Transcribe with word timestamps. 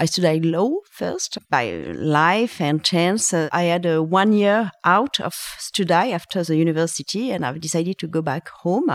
I 0.00 0.06
studied 0.06 0.46
law 0.46 0.70
first 0.90 1.36
by 1.50 1.72
life 1.94 2.58
and 2.58 2.82
chance. 2.82 3.34
Uh, 3.34 3.50
I 3.52 3.64
had 3.64 3.84
a 3.84 4.02
one 4.02 4.32
year 4.32 4.70
out 4.82 5.20
of 5.20 5.34
study 5.58 6.14
after 6.14 6.42
the 6.42 6.56
university, 6.56 7.30
and 7.30 7.44
I've 7.44 7.60
decided 7.60 7.98
to 7.98 8.08
go 8.08 8.22
back 8.22 8.48
home 8.48 8.90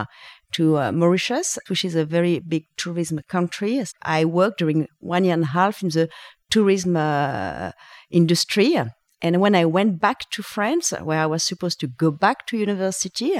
to 0.53 0.77
uh, 0.79 0.91
Mauritius, 0.91 1.59
which 1.67 1.85
is 1.85 1.93
a 1.93 2.05
very 2.05 2.39
big 2.39 2.65
tourism 2.75 3.19
country. 3.27 3.83
I 4.01 4.25
worked 4.25 4.57
during 4.57 4.87
one 4.99 5.25
year 5.25 5.35
and 5.35 5.43
a 5.43 5.47
half 5.47 5.83
in 5.83 5.89
the 5.89 6.09
tourism 6.49 6.97
uh, 6.97 7.71
industry. 8.09 8.75
And 9.21 9.41
when 9.41 9.53
I 9.53 9.65
went 9.65 10.01
back 10.01 10.31
to 10.31 10.41
France, 10.41 10.91
where 10.91 11.19
I 11.19 11.27
was 11.27 11.43
supposed 11.43 11.79
to 11.81 11.87
go 11.87 12.09
back 12.09 12.47
to 12.47 12.57
university, 12.57 13.33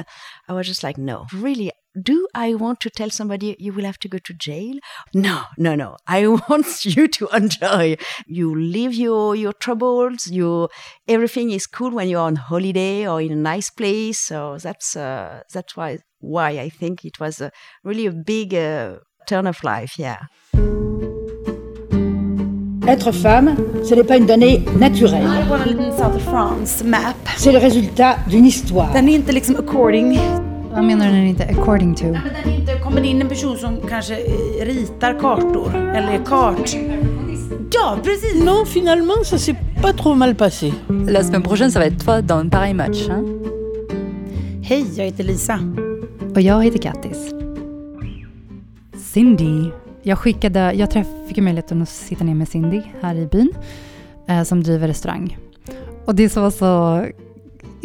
I 0.47 0.54
was 0.54 0.68
just 0.68 0.84
like, 0.84 1.00
no, 1.00 1.25
really, 1.34 1.71
do 2.02 2.27
I 2.34 2.54
want 2.55 2.80
to 2.82 2.89
tell 2.89 3.09
somebody 3.09 3.55
you 3.59 3.73
will 3.73 3.86
have 3.86 4.00
to 4.00 4.07
go 4.07 4.18
to 4.18 4.34
jail? 4.34 4.75
No, 5.14 5.44
no, 5.57 5.75
no. 5.75 5.98
I 6.07 6.27
want 6.50 6.86
you 6.86 7.07
to 7.07 7.27
enjoy. 7.34 7.98
You 8.27 8.55
leave 8.55 8.94
your 8.94 9.36
your 9.36 9.53
troubles. 9.53 10.27
You 10.27 10.70
everything 11.08 11.52
is 11.52 11.67
cool 11.67 11.91
when 11.91 12.09
you're 12.09 12.22
on 12.22 12.36
holiday 12.36 13.08
or 13.08 13.22
in 13.22 13.31
a 13.31 13.36
nice 13.36 13.70
place. 13.70 14.20
So 14.20 14.58
that's 14.58 14.95
uh, 14.95 15.41
that's 15.53 15.76
why 15.77 16.00
why 16.20 16.59
I 16.59 16.70
think 16.70 17.05
it 17.05 17.20
was 17.20 17.41
a, 17.41 17.52
really 17.84 18.08
a 18.08 18.12
big 18.12 18.53
uh, 18.53 18.98
turn 19.27 19.48
of 19.48 19.64
life. 19.64 19.98
Yeah. 19.98 20.27
Être 22.88 23.12
femme, 23.12 23.55
ce 23.84 23.95
n'est 23.95 24.03
pas 24.03 24.17
une 24.17 24.27
donnée 24.27 24.64
naturelle. 24.77 25.23
Det 25.23 25.50
var 25.50 25.59
en 25.59 25.98
South 25.98 26.22
France 26.22 26.84
map. 26.84 27.16
C'est 27.36 27.52
le 27.52 27.58
résultat 27.58 28.17
d'une 28.27 28.45
histoire. 28.45 28.94
Den 28.94 29.09
är 29.09 29.16
inte 29.16 29.31
liksom 29.31 29.55
according. 29.55 30.20
Vad 30.75 30.84
menar 30.84 31.05
du 31.05 31.11
när 31.11 31.25
inte 31.25 31.43
according 31.43 31.95
to? 31.95 32.03
Nej, 32.03 32.21
men 32.23 32.43
den 32.43 32.53
inte, 32.53 32.79
kommer 32.79 33.03
in 33.03 33.21
en 33.21 33.29
person 33.29 33.57
som 33.57 33.77
kanske 33.89 34.16
eh, 34.16 34.66
ritar 34.66 35.20
kartor 35.20 35.75
eller 35.75 36.11
är 36.11 36.25
kart... 36.25 36.75
Ja, 37.71 37.97
precis! 38.03 38.43
Non, 38.43 38.66
finalement, 38.66 39.23
ça 39.23 39.38
s'est 39.38 39.55
pas 39.81 39.93
trop 39.93 40.16
mal 40.16 40.35
passé. 40.35 40.73
La 41.07 41.23
semaine 41.23 41.44
prochaine, 41.44 41.72
ça 41.72 41.80
va 41.80 41.85
être 41.85 42.05
toi 42.05 42.22
dans 42.22 42.39
un 42.39 42.50
pareil 42.50 42.73
match. 42.73 43.09
Hein? 43.09 43.23
Hej, 44.63 44.85
jag 44.97 45.05
heter 45.05 45.23
Lisa. 45.23 45.59
Och 46.35 46.41
jag 46.41 46.63
heter 46.63 46.80
Kattis. 46.80 47.33
Cindy. 48.97 49.72
Jag 50.03 50.17
skickade, 50.17 50.73
jag 50.73 50.91
träff, 50.91 51.07
fick 51.28 51.38
möjligheten 51.38 51.81
att 51.81 51.89
sitta 51.89 52.23
ner 52.23 52.35
med 52.35 52.47
Cindy 52.47 52.81
här 53.02 53.16
i 53.16 53.25
byn 53.25 53.53
eh, 54.28 54.44
som 54.44 54.63
driver 54.63 54.88
restaurang. 54.88 55.38
Och 56.05 56.16
det 56.16 56.30
som 56.30 56.44
var 56.44 56.52
så 56.52 57.05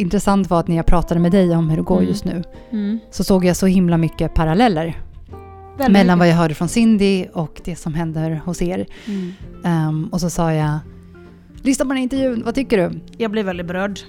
intressant 0.01 0.49
var 0.49 0.59
att 0.59 0.67
när 0.67 0.75
jag 0.75 0.85
pratade 0.85 1.19
med 1.19 1.31
dig 1.31 1.55
om 1.55 1.69
hur 1.69 1.77
det 1.77 1.83
går 1.83 1.97
Mm. 1.97 2.09
just 2.09 2.25
nu 2.25 2.43
Mm. 2.71 2.99
så 3.11 3.23
såg 3.23 3.45
jag 3.45 3.55
så 3.55 3.65
himla 3.65 3.97
mycket 3.97 4.33
paralleller 4.33 5.01
Väldigt 5.77 5.93
mellan 5.93 6.05
mycket. 6.05 6.19
vad 6.19 6.27
jag 6.27 6.35
hörde 6.35 6.53
från 6.53 6.67
Cindy 6.67 7.25
och 7.33 7.61
det 7.65 7.75
som 7.75 7.93
händer 7.93 8.41
hos 8.45 8.61
er. 8.61 8.85
Mm. 9.05 9.31
Ehm, 9.63 10.09
och 10.11 10.21
så 10.21 10.29
sa 10.29 10.53
jag, 10.53 10.79
lyssna 11.61 11.85
på 11.85 11.89
den 11.89 11.97
här 11.97 12.03
intervjun, 12.03 12.41
vad 12.45 12.55
tycker 12.55 12.77
du? 12.89 12.99
Jag 13.17 13.31
blev 13.31 13.45
väldigt 13.45 13.65
berörd. 13.67 13.99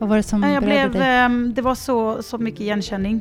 Vad 0.00 0.08
var 0.08 0.16
det 0.16 0.22
som 0.22 0.42
Jag 0.42 0.62
berörde 0.62 0.88
blev, 0.88 0.92
dig? 0.92 1.02
ehm, 1.16 1.52
det 1.56 1.62
var 1.62 1.74
så, 1.74 2.22
så 2.22 2.38
mycket 2.38 2.60
igenkänning. 2.60 3.20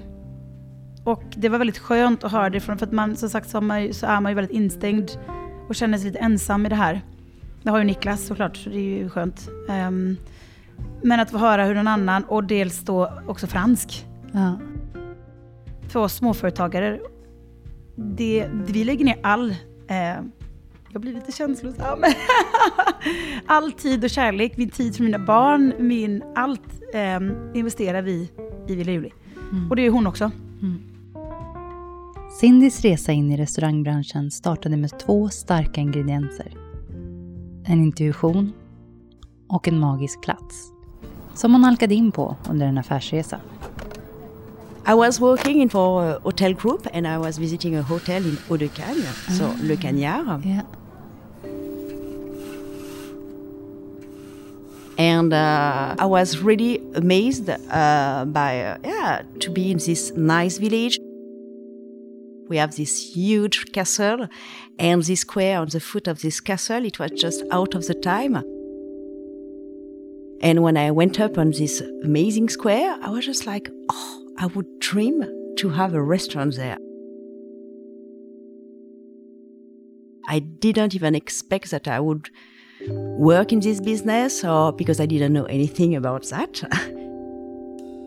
Och 1.04 1.24
det 1.36 1.50
var 1.50 1.58
väldigt 1.58 1.78
skönt 1.78 2.24
att 2.24 2.32
höra 2.32 2.50
det 2.50 2.60
från, 2.60 2.78
för 2.78 2.86
att 2.86 2.92
man 2.92 3.16
som 3.16 3.30
sagt 3.30 3.50
så, 3.50 3.62
man, 3.62 3.94
så 3.94 4.06
är 4.06 4.22
man 4.22 4.32
ju 4.32 4.36
väldigt 4.36 4.56
instängd 4.56 5.12
och 5.70 5.76
känner 5.76 5.98
sig 5.98 6.08
lite 6.08 6.20
ensam 6.20 6.66
i 6.66 6.70
det 6.70 6.76
här. 6.76 7.02
Det 7.64 7.70
har 7.72 7.78
ju 7.78 7.84
Niklas 7.84 8.26
såklart, 8.28 8.58
så 8.58 8.70
det 8.70 8.76
är 8.76 8.80
ju 8.98 9.10
skönt. 9.10 9.50
Ehm, 9.70 10.18
men 11.02 11.20
att 11.20 11.32
få 11.32 11.38
höra 11.38 11.66
hur 11.66 11.76
någon 11.76 11.88
annan, 11.88 12.24
och 12.24 12.44
dels 12.44 12.80
då 12.80 13.12
också 13.28 13.48
fransk, 13.48 14.06
Ja. 14.32 14.60
för 15.90 16.00
oss 16.00 16.14
småföretagare, 16.14 17.00
det, 17.96 18.48
vi 18.68 18.84
lägger 18.84 19.06
ner 19.06 19.18
all, 19.24 19.52
eh, 19.88 19.98
jag 20.90 21.02
blir 21.02 21.14
lite 21.14 21.32
känslosam, 21.32 22.00
all 23.46 23.72
tid 23.72 24.04
och 24.04 24.10
kärlek, 24.10 24.58
min 24.58 24.70
tid 24.70 24.96
för 24.96 25.04
mina 25.04 25.20
barn, 25.20 25.74
min, 25.80 26.24
allt 26.36 26.82
eh, 26.94 27.20
investerar 27.54 28.02
vi 28.02 28.32
i 28.68 28.76
Villa 28.76 28.92
Juli. 28.92 29.12
Mm. 29.52 29.70
Och 29.70 29.76
det 29.76 29.82
är 29.86 29.90
hon 29.90 30.08
också. 30.08 30.32
Cindys 32.40 32.82
resa 32.82 33.12
in 33.12 33.32
i 33.32 33.38
restaurangbranschen 33.38 34.32
startade 34.32 34.78
med 34.78 35.00
två 35.00 35.30
starka 35.30 35.82
ingredienser. 35.82 36.54
En 37.66 37.84
intuition 37.84 38.54
och 39.48 39.68
en 39.68 39.80
magisk 39.80 40.22
plats. 40.22 40.72
Som 41.34 41.52
hon 41.52 41.64
halkade 41.64 41.96
in 41.96 42.12
på 42.12 42.36
under 42.50 42.68
en 42.68 42.78
affärsresa. 42.78 43.40
I 44.88 44.94
was 44.94 45.20
working 45.20 45.62
in 45.62 45.70
for 45.70 46.04
a 46.04 46.20
hotel 46.24 46.54
group 46.54 46.88
and 46.94 47.08
I 47.08 47.18
was 47.18 47.40
visiting 47.40 47.76
a 47.76 47.82
hotel 47.82 48.26
in 48.26 48.38
Haut-de-Cagne, 48.48 49.36
so 49.38 49.50
Le 49.64 49.76
Cagnard. 49.76 50.46
Ja. 50.46 50.62
and 54.98 55.34
uh, 55.34 55.96
I 55.98 56.06
was 56.06 56.38
really 56.38 56.82
amazed 56.96 57.50
uh, 57.50 58.26
by 58.26 58.62
uh, 58.62 58.78
yeah 58.84 59.24
to 59.40 59.52
be 59.52 59.72
in 59.72 59.78
this 59.78 60.12
nice 60.16 60.58
village. 60.58 61.00
We 62.48 62.58
have 62.58 62.76
this 62.76 63.16
huge 63.16 63.72
castle, 63.72 64.28
and 64.78 65.04
this 65.04 65.22
square 65.22 65.60
on 65.60 65.70
the 65.70 65.80
foot 65.80 66.08
of 66.08 66.22
this 66.22 66.40
castle, 66.40 66.86
it 66.86 67.00
was 67.00 67.12
just 67.12 67.44
out 67.52 67.74
of 67.74 67.88
the 67.88 67.96
time. 67.96 68.44
And 70.42 70.62
when 70.64 70.78
I 70.78 70.92
went 70.92 71.20
up 71.20 71.38
on 71.38 71.52
this 71.52 71.82
amazing 72.04 72.50
square, 72.50 72.98
I 73.02 73.10
was 73.10 73.26
just 73.26 73.46
like, 73.46 73.70
oh, 73.90 74.34
I 74.38 74.48
would 74.48 74.80
dream 74.80 75.24
to 75.58 75.70
have 75.70 75.94
a 75.94 76.02
restaurant 76.04 76.56
there. 76.56 76.78
I 80.28 80.40
didn't 80.40 80.96
even 80.96 81.16
expect 81.16 81.72
that 81.72 81.88
I 81.88 82.00
would 82.00 82.30
work 82.88 83.52
in 83.52 83.60
this 83.60 83.80
business 83.80 84.44
or 84.44 84.74
because 84.74 85.00
I 85.00 85.06
didn't 85.06 85.34
know 85.34 85.46
anything 85.46 85.96
about 85.96 86.26
that. 86.26 86.54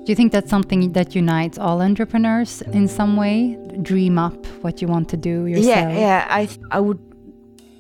Do 0.08 0.12
you 0.12 0.16
think 0.16 0.32
that's 0.32 0.48
something 0.48 0.92
that 0.92 1.14
unites 1.14 1.58
all 1.58 1.82
entrepreneurs 1.82 2.62
in 2.62 2.88
some 2.88 3.16
way? 3.16 3.58
Dream 3.82 4.18
up 4.18 4.46
what 4.62 4.80
you 4.80 4.88
want 4.88 5.08
to 5.10 5.16
do 5.18 5.44
yourself? 5.46 5.66
yeah, 5.66 5.98
yeah, 5.98 6.26
I 6.30 6.46
th- 6.46 6.60
I 6.70 6.80
would 6.80 6.98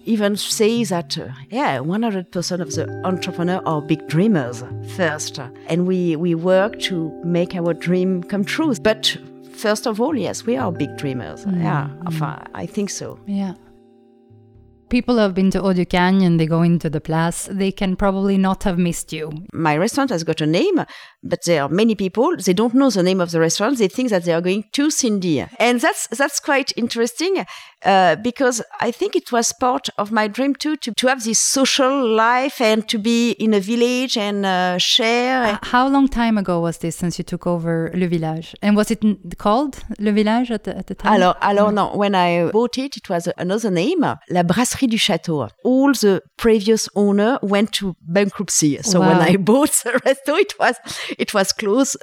even 0.08 0.36
say 0.36 0.84
that 0.84 1.18
uh, 1.18 1.28
yeah, 1.50 1.78
100% 1.78 2.60
of 2.60 2.74
the 2.74 2.88
entrepreneur 3.04 3.60
are 3.66 3.82
big 3.82 4.06
dreamers 4.08 4.64
first, 4.96 5.38
and 5.66 5.86
we 5.86 6.16
we 6.16 6.34
work 6.34 6.80
to 6.80 7.12
make 7.24 7.54
our 7.54 7.74
dream 7.74 8.22
come 8.22 8.44
true. 8.44 8.74
But 8.82 9.16
first 9.52 9.86
of 9.86 10.00
all, 10.00 10.16
yes, 10.16 10.46
we 10.46 10.56
are 10.56 10.72
big 10.72 10.96
dreamers. 10.96 11.44
Yeah, 11.46 11.88
enfin, 12.06 12.42
I 12.54 12.66
think 12.66 12.90
so. 12.90 13.18
Yeah. 13.26 13.54
People 14.88 15.18
have 15.18 15.34
been 15.34 15.50
to 15.50 15.60
Haut-de-Cagnes, 15.60 16.38
they 16.38 16.46
go 16.46 16.62
into 16.62 16.88
the 16.88 17.00
place, 17.00 17.48
they 17.50 17.72
can 17.72 17.96
probably 17.96 18.38
not 18.38 18.64
have 18.64 18.78
missed 18.78 19.12
you. 19.12 19.30
my 19.52 19.76
restaurant 19.76 20.10
has 20.10 20.24
got 20.24 20.40
a 20.40 20.46
name, 20.46 20.84
but 21.22 21.40
there 21.44 21.62
are 21.62 21.68
many 21.68 21.94
people 21.94 22.36
they 22.36 22.52
don't 22.52 22.74
know 22.74 22.90
the 22.90 23.02
name 23.02 23.20
of 23.20 23.30
the 23.30 23.40
restaurant. 23.40 23.78
They 23.78 23.88
think 23.88 24.10
that 24.10 24.24
they 24.24 24.32
are 24.32 24.40
going 24.40 24.64
to 24.72 24.90
Cindy, 24.90 25.44
and 25.58 25.80
that's 25.80 26.06
that's 26.08 26.40
quite 26.40 26.72
interesting 26.76 27.44
uh, 27.84 28.16
because 28.16 28.62
I 28.80 28.90
think 28.92 29.16
it 29.16 29.32
was 29.32 29.52
part 29.52 29.88
of 29.98 30.12
my 30.12 30.28
dream 30.28 30.54
too 30.54 30.76
to 30.76 30.92
to 30.92 31.06
have 31.08 31.24
this 31.24 31.40
social 31.40 32.08
life 32.08 32.60
and 32.60 32.88
to 32.88 32.98
be 32.98 33.32
in 33.32 33.54
a 33.54 33.60
village 33.60 34.16
and 34.16 34.46
uh, 34.46 34.78
share. 34.78 35.58
How 35.62 35.88
long 35.88 36.08
time 36.08 36.38
ago 36.38 36.60
was 36.60 36.78
this 36.78 36.96
since 36.96 37.18
you 37.18 37.24
took 37.24 37.46
over 37.46 37.90
Le 37.94 38.06
Village? 38.06 38.54
And 38.62 38.76
was 38.76 38.90
it 38.90 39.02
called 39.38 39.78
Le 39.98 40.12
Village 40.12 40.50
at 40.50 40.64
the, 40.64 40.76
at 40.76 40.86
the 40.86 40.94
time? 40.94 41.12
Alors, 41.14 41.36
alors 41.40 41.72
no, 41.72 41.96
when 41.96 42.14
I 42.14 42.50
bought 42.52 42.78
it, 42.78 42.96
it 42.96 43.08
was 43.08 43.28
another 43.36 43.70
name, 43.70 44.00
La 44.30 44.42
Brasserie 44.42 44.77
du 44.86 44.96
Château. 44.98 45.48
All 45.64 45.92
the 45.92 46.22
previous 46.36 46.88
owner 46.94 47.38
went 47.42 47.72
to 47.74 47.96
bankruptcy. 48.02 48.78
So 48.82 49.00
when 49.00 49.18
I 49.18 49.36
bought 49.48 49.72
the 49.84 49.92
resto, 50.04 50.38
it 50.38 50.54
was 50.60 50.76
it 51.18 51.34
was 51.34 51.52
closed 51.52 51.96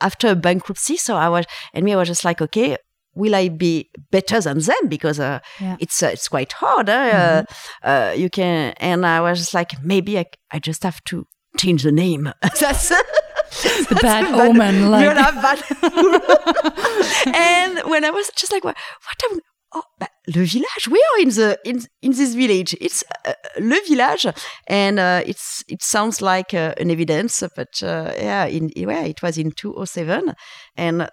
after 0.00 0.34
bankruptcy. 0.34 0.96
So 0.96 1.16
I 1.16 1.28
was, 1.28 1.44
and 1.74 1.84
me, 1.84 1.92
I 1.92 1.96
was 1.96 2.08
just 2.08 2.24
like, 2.24 2.40
okay, 2.42 2.76
will 3.14 3.34
I 3.34 3.48
be 3.48 3.90
better 4.10 4.40
than 4.40 4.58
them? 4.60 4.88
Because 4.88 5.20
uh, 5.20 5.40
Yeah. 5.60 5.76
it's 5.78 6.02
uh, 6.02 6.06
it's 6.12 6.28
quite 6.28 6.52
hard. 6.52 6.88
Uh, 6.88 7.44
uh, 7.82 8.14
you 8.16 8.30
can, 8.30 8.72
and 8.78 9.04
I 9.04 9.20
was 9.20 9.38
just 9.38 9.54
like, 9.54 9.72
maybe 9.84 10.18
I, 10.18 10.24
I 10.50 10.58
just 10.58 10.82
have 10.84 11.02
to 11.04 11.26
change 11.58 11.82
the 11.82 11.92
name. 11.92 12.32
That's 12.42 12.88
the 13.88 13.98
bad 14.00 14.32
omen. 14.32 14.90
Like, 14.90 15.08
Voilà, 15.08 15.32
bad- 15.42 17.34
and 17.34 17.80
when 17.90 18.04
I 18.04 18.10
was 18.10 18.30
just 18.36 18.52
like, 18.52 18.64
what, 18.64 18.76
what 18.76 19.32
am, 19.32 19.40
oh, 19.74 19.82
bah, 19.98 20.08
le 20.26 20.44
village. 20.44 20.88
We 20.90 20.98
are 20.98 21.22
in 21.22 21.30
the 21.30 21.58
in 21.64 21.82
in 22.02 22.12
this 22.12 22.34
village. 22.34 22.76
It's 22.80 23.04
uh, 23.26 23.32
le 23.58 23.76
village, 23.88 24.26
and 24.66 24.98
uh, 24.98 25.22
it's 25.26 25.64
it 25.68 25.82
sounds 25.82 26.20
like 26.20 26.54
uh, 26.54 26.74
an 26.80 26.90
evidence, 26.90 27.42
but 27.56 27.82
uh, 27.82 28.12
yeah, 28.16 28.46
in 28.46 28.70
yeah, 28.76 29.04
it 29.04 29.22
was 29.22 29.38
in 29.38 29.52
two 29.52 29.74
oh 29.76 29.84
seven, 29.86 30.34
and. 30.76 31.02
uh, 31.02 31.08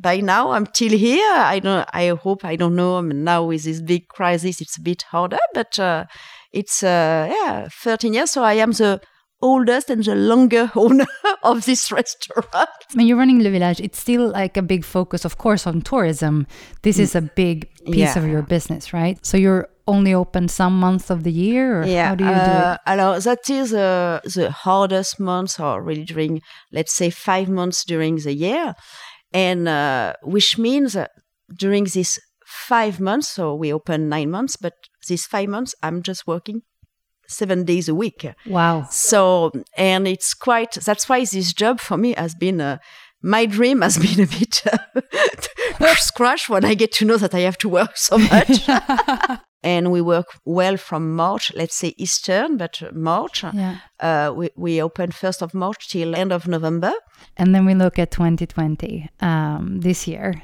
By 0.00 0.20
now, 0.22 0.52
I'm 0.54 0.66
still 0.66 0.96
here. 0.96 1.34
I 1.54 1.58
don't. 1.60 1.84
I 1.92 2.14
hope. 2.22 2.44
I 2.52 2.56
don't 2.56 2.76
know. 2.76 3.00
Now 3.02 3.48
with 3.48 3.64
this 3.64 3.82
big 3.82 4.06
crisis, 4.06 4.60
it's 4.60 4.78
a 4.78 4.80
bit 4.80 5.02
harder. 5.10 5.40
But 5.54 5.76
uh, 5.78 6.04
it's 6.52 6.84
uh, 6.84 7.26
yeah, 7.26 7.66
13 7.68 8.14
years. 8.14 8.30
So 8.30 8.44
I 8.44 8.62
am 8.62 8.70
the 8.72 9.00
oldest 9.40 9.90
and 9.90 10.04
the 10.04 10.14
longer 10.14 10.70
owner 10.76 11.06
of 11.42 11.64
this 11.64 11.90
restaurant. 11.92 12.68
when 12.94 13.06
you're 13.06 13.16
running 13.18 13.42
Le 13.42 13.50
Village, 13.50 13.80
it's 13.80 13.98
still 13.98 14.28
like 14.30 14.56
a 14.56 14.62
big 14.62 14.84
focus, 14.84 15.24
of 15.24 15.38
course, 15.38 15.66
on 15.66 15.80
tourism. 15.82 16.46
This 16.82 16.98
is 16.98 17.14
a 17.14 17.20
big 17.22 17.68
piece 17.86 18.14
Yeah. 18.16 18.18
of 18.18 18.28
your 18.28 18.42
business, 18.42 18.92
right? 18.92 19.18
So 19.24 19.36
you're 19.36 19.68
only 19.86 20.12
open 20.12 20.48
some 20.48 20.78
months 20.78 21.08
of 21.10 21.22
the 21.24 21.32
year, 21.32 21.80
or 21.82 21.86
how 21.86 22.14
do 22.14 22.24
you 22.24 22.30
do 22.30 22.36
uh, 22.36 22.76
it? 22.76 22.90
alors 22.90 23.24
that 23.24 23.48
is 23.48 23.72
uh, 23.72 24.20
the 24.34 24.50
hardest 24.50 25.18
months, 25.18 25.58
or 25.58 25.82
really 25.82 26.04
during, 26.04 26.42
let's 26.72 26.92
say, 26.92 27.08
five 27.10 27.48
months 27.48 27.84
during 27.86 28.16
the 28.16 28.34
year, 28.34 28.74
and 29.32 29.66
uh, 29.68 30.12
which 30.22 30.58
means 30.58 30.94
uh, 30.94 31.06
during 31.58 31.84
these 31.84 32.18
five 32.46 33.00
months, 33.00 33.28
so 33.28 33.54
we 33.54 33.72
open 33.72 34.08
nine 34.10 34.30
months, 34.30 34.56
but 34.56 34.74
these 35.08 35.24
five 35.26 35.48
months, 35.48 35.74
I'm 35.82 36.02
just 36.02 36.26
working 36.26 36.62
seven 37.28 37.64
days 37.64 37.88
a 37.88 37.94
week. 37.94 38.26
Wow. 38.46 38.86
So, 38.90 39.52
and 39.76 40.08
it's 40.08 40.34
quite, 40.34 40.72
that's 40.72 41.08
why 41.08 41.20
this 41.20 41.52
job 41.52 41.80
for 41.80 41.96
me 41.96 42.14
has 42.14 42.34
been, 42.34 42.60
uh, 42.60 42.78
my 43.22 43.46
dream 43.46 43.82
has 43.82 43.98
been 44.16 44.20
a 44.20 44.26
bit 44.26 44.62
uh, 44.66 45.94
scratched 45.96 46.48
when 46.48 46.64
I 46.64 46.74
get 46.74 46.92
to 46.92 47.04
know 47.04 47.16
that 47.16 47.34
I 47.34 47.40
have 47.40 47.58
to 47.58 47.68
work 47.68 47.96
so 47.96 48.18
much. 48.18 48.68
and 49.62 49.90
we 49.90 50.00
work 50.00 50.38
well 50.44 50.76
from 50.76 51.14
March, 51.14 51.52
let's 51.54 51.74
say 51.74 51.94
Eastern, 51.96 52.56
but 52.56 52.82
March. 52.94 53.42
Yeah. 53.42 53.78
Uh, 54.00 54.32
we, 54.34 54.50
we 54.56 54.82
open 54.82 55.10
1st 55.10 55.42
of 55.42 55.54
March 55.54 55.88
till 55.88 56.14
end 56.14 56.32
of 56.32 56.46
November. 56.46 56.92
And 57.36 57.54
then 57.54 57.66
we 57.66 57.74
look 57.74 57.98
at 57.98 58.10
2020, 58.10 59.08
um, 59.20 59.80
this 59.80 60.06
year. 60.06 60.42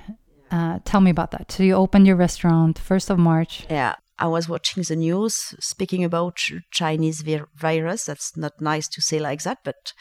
Uh, 0.50 0.78
tell 0.84 1.00
me 1.00 1.10
about 1.10 1.30
that. 1.30 1.50
So 1.50 1.62
you 1.62 1.74
opened 1.74 2.06
your 2.06 2.16
restaurant 2.16 2.80
1st 2.80 3.10
of 3.10 3.18
March. 3.18 3.66
Yeah. 3.70 3.94
I 4.18 4.26
was 4.28 4.48
watching 4.48 4.82
the 4.82 4.96
news 4.96 5.54
speaking 5.58 6.04
about 6.04 6.38
Chinese 6.70 7.22
vir- 7.22 7.48
virus. 7.54 8.04
That's 8.04 8.36
not 8.36 8.60
nice 8.60 8.88
to 8.88 9.00
say 9.00 9.18
like 9.18 9.42
that, 9.42 9.58
but 9.64 9.92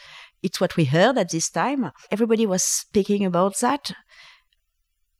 it's 0.42 0.60
what 0.60 0.76
we 0.76 0.84
heard 0.84 1.18
at 1.18 1.30
this 1.30 1.50
time. 1.50 1.90
Everybody 2.10 2.46
was 2.46 2.62
speaking 2.62 3.24
about 3.24 3.58
that. 3.60 3.92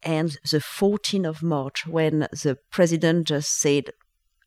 And 0.02 0.36
the 0.50 0.58
14th 0.58 1.26
of 1.26 1.42
March, 1.42 1.86
when 1.86 2.28
the 2.30 2.58
president 2.70 3.28
just 3.28 3.58
said, 3.58 3.90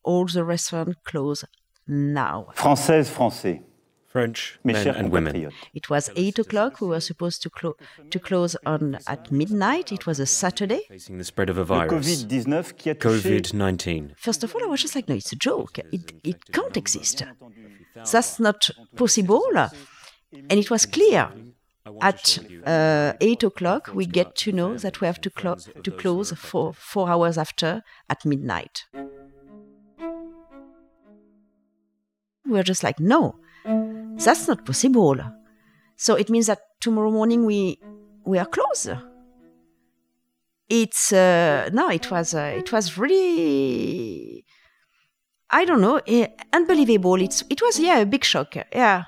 all 0.04 0.26
the 0.26 0.44
restaurants 0.44 0.96
close 1.04 1.44
now. 1.88 2.48
Françaises, 2.56 3.10
Français, 3.10 3.62
French 4.18 4.60
men 4.64 4.88
and 5.00 5.12
women. 5.12 5.36
It 5.80 5.90
was 5.90 6.10
eight 6.16 6.40
o'clock. 6.40 6.82
We 6.82 6.88
were 6.88 7.00
supposed 7.12 7.40
to, 7.44 7.50
clo- 7.50 7.78
to 8.10 8.20
close 8.20 8.56
on 8.66 8.98
at 9.08 9.32
midnight. 9.32 9.92
It 9.92 10.08
was 10.08 10.20
a 10.20 10.26
Saturday. 10.26 10.82
Facing 10.90 11.18
the 11.20 11.24
spread 11.24 11.50
of 11.50 11.58
a 11.60 11.64
virus. 11.64 12.24
Covid-19 12.24 12.78
qui 12.80 12.90
a 12.90 12.96
touché 12.96 13.22
COVID 13.22 13.54
19. 13.54 14.14
First 14.18 14.44
of 14.44 14.56
all, 14.56 14.64
I 14.64 14.68
was 14.68 14.82
just 14.82 14.96
like, 14.96 15.08
no, 15.08 15.16
it's 15.16 15.32
a 15.32 15.36
joke. 15.36 15.78
It, 15.92 16.14
it 16.24 16.52
can't 16.52 16.76
exist. 16.76 17.24
That's 18.12 18.40
not 18.40 18.70
possible. 18.96 19.44
And 20.50 20.60
it 20.64 20.72
was 20.72 20.86
clear. 20.88 21.30
At 22.02 22.40
uh, 22.66 23.14
8 23.22 23.44
o'clock, 23.44 23.92
we 23.94 24.06
get 24.06 24.36
to 24.44 24.52
know 24.52 24.78
that 24.78 25.00
we 25.00 25.08
have 25.08 25.22
to, 25.22 25.30
clo- 25.30 25.56
to 25.84 25.92
close 25.92 26.32
for 26.34 26.74
four 26.74 27.08
hours 27.10 27.38
after 27.38 27.82
at 28.10 28.26
midnight. 28.26 28.86
We 32.46 32.54
were 32.54 32.64
just 32.64 32.84
like, 32.84 33.00
no, 33.00 33.36
that's 34.26 34.48
not 34.48 34.66
possible. 34.66 35.18
So 35.96 36.16
it 36.16 36.30
means 36.30 36.48
that 36.48 36.60
tomorrow 36.80 37.12
morning 37.12 37.46
we 37.46 37.80
we 38.26 38.38
are 38.38 38.46
closed. 38.46 38.90
It's 40.70 41.14
uh, 41.14 41.70
no, 41.72 41.90
it 41.90 42.12
was 42.12 42.34
uh, 42.34 42.54
it 42.58 42.72
was 42.72 42.98
really 42.98 44.46
I 45.50 45.64
don't 45.66 45.82
know, 45.82 46.02
eh, 46.06 46.28
unbelievable. 46.52 47.22
It's 47.22 47.44
it 47.50 47.62
was 47.62 47.80
yeah 47.80 48.00
a 48.00 48.06
big 48.06 48.24
shock. 48.24 48.56
Yeah. 48.74 49.04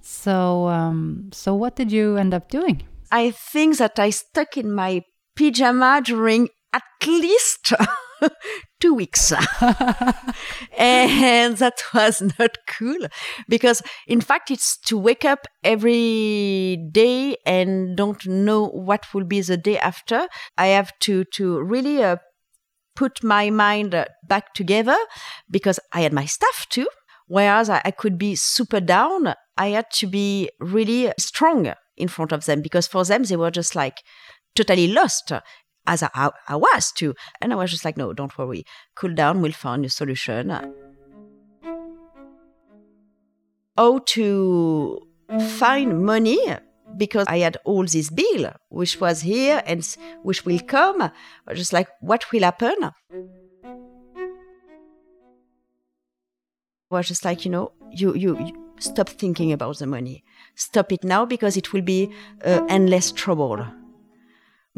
So, 0.00 0.68
um, 0.68 1.30
so 1.32 1.54
what 1.54 1.76
did 1.76 1.90
you 1.90 2.16
end 2.16 2.34
up 2.34 2.48
doing? 2.48 2.82
I 3.10 3.30
think 3.30 3.76
that 3.78 3.98
I 3.98 4.10
stuck 4.10 4.56
in 4.56 4.72
my 4.72 5.02
pyjama 5.36 6.00
during 6.04 6.48
at 6.72 6.82
least 7.06 7.72
two 8.80 8.94
weeks. 8.94 9.32
and 10.78 11.56
that 11.56 11.82
was 11.94 12.22
not 12.38 12.58
cool 12.68 13.06
because, 13.48 13.82
in 14.06 14.20
fact, 14.20 14.50
it's 14.50 14.76
to 14.78 14.98
wake 14.98 15.24
up 15.24 15.46
every 15.64 16.78
day 16.92 17.36
and 17.44 17.96
don't 17.96 18.26
know 18.26 18.66
what 18.68 19.12
will 19.14 19.24
be 19.24 19.40
the 19.40 19.56
day 19.56 19.78
after. 19.78 20.28
I 20.56 20.68
have 20.68 20.92
to, 21.00 21.24
to 21.34 21.60
really 21.62 22.02
uh, 22.02 22.16
put 22.94 23.22
my 23.22 23.50
mind 23.50 23.94
uh, 23.94 24.06
back 24.26 24.54
together 24.54 24.96
because 25.50 25.78
I 25.92 26.00
had 26.00 26.12
my 26.12 26.24
staff 26.24 26.66
too. 26.70 26.88
Whereas 27.28 27.68
I, 27.68 27.82
I 27.84 27.90
could 27.90 28.18
be 28.18 28.36
super 28.36 28.80
down, 28.80 29.34
I 29.56 29.68
had 29.68 29.90
to 29.94 30.06
be 30.06 30.50
really 30.60 31.12
strong 31.18 31.72
in 31.96 32.08
front 32.08 32.32
of 32.32 32.44
them 32.44 32.62
because 32.62 32.86
for 32.86 33.04
them, 33.04 33.24
they 33.24 33.36
were 33.36 33.50
just 33.50 33.74
like 33.74 34.02
totally 34.54 34.88
lost 34.88 35.32
as 35.86 36.02
I, 36.02 36.30
I, 36.48 36.56
was 36.56 36.92
too. 36.92 37.14
And 37.40 37.52
I 37.52 37.56
was 37.56 37.70
just 37.70 37.84
like, 37.84 37.96
no, 37.96 38.12
don't 38.12 38.36
worry. 38.36 38.64
Cool 38.94 39.14
down. 39.14 39.40
We'll 39.40 39.52
find 39.52 39.84
a 39.84 39.90
solution. 39.90 40.50
How 43.76 43.98
to 43.98 44.98
find 45.58 46.04
money 46.04 46.38
because 46.96 47.26
I 47.28 47.38
had 47.38 47.58
all 47.64 47.84
this 47.84 48.10
bill, 48.10 48.52
which 48.68 49.00
was 49.00 49.20
here 49.20 49.62
and 49.66 49.86
which 50.22 50.44
will 50.44 50.60
come. 50.60 51.10
Just 51.52 51.72
like, 51.72 51.88
what 52.00 52.30
will 52.32 52.42
happen? 52.42 52.76
I 52.82 52.92
was 56.90 57.08
just 57.08 57.24
like, 57.24 57.44
you 57.44 57.50
know, 57.50 57.72
you, 57.90 58.14
you, 58.14 58.38
you 58.38 58.72
stop 58.78 59.08
thinking 59.08 59.52
about 59.52 59.78
the 59.78 59.86
money. 59.86 60.22
Stop 60.54 60.92
it 60.92 61.04
now 61.04 61.26
because 61.26 61.56
it 61.56 61.72
will 61.72 61.82
be 61.82 62.10
uh, 62.44 62.64
endless 62.68 63.12
trouble 63.12 63.66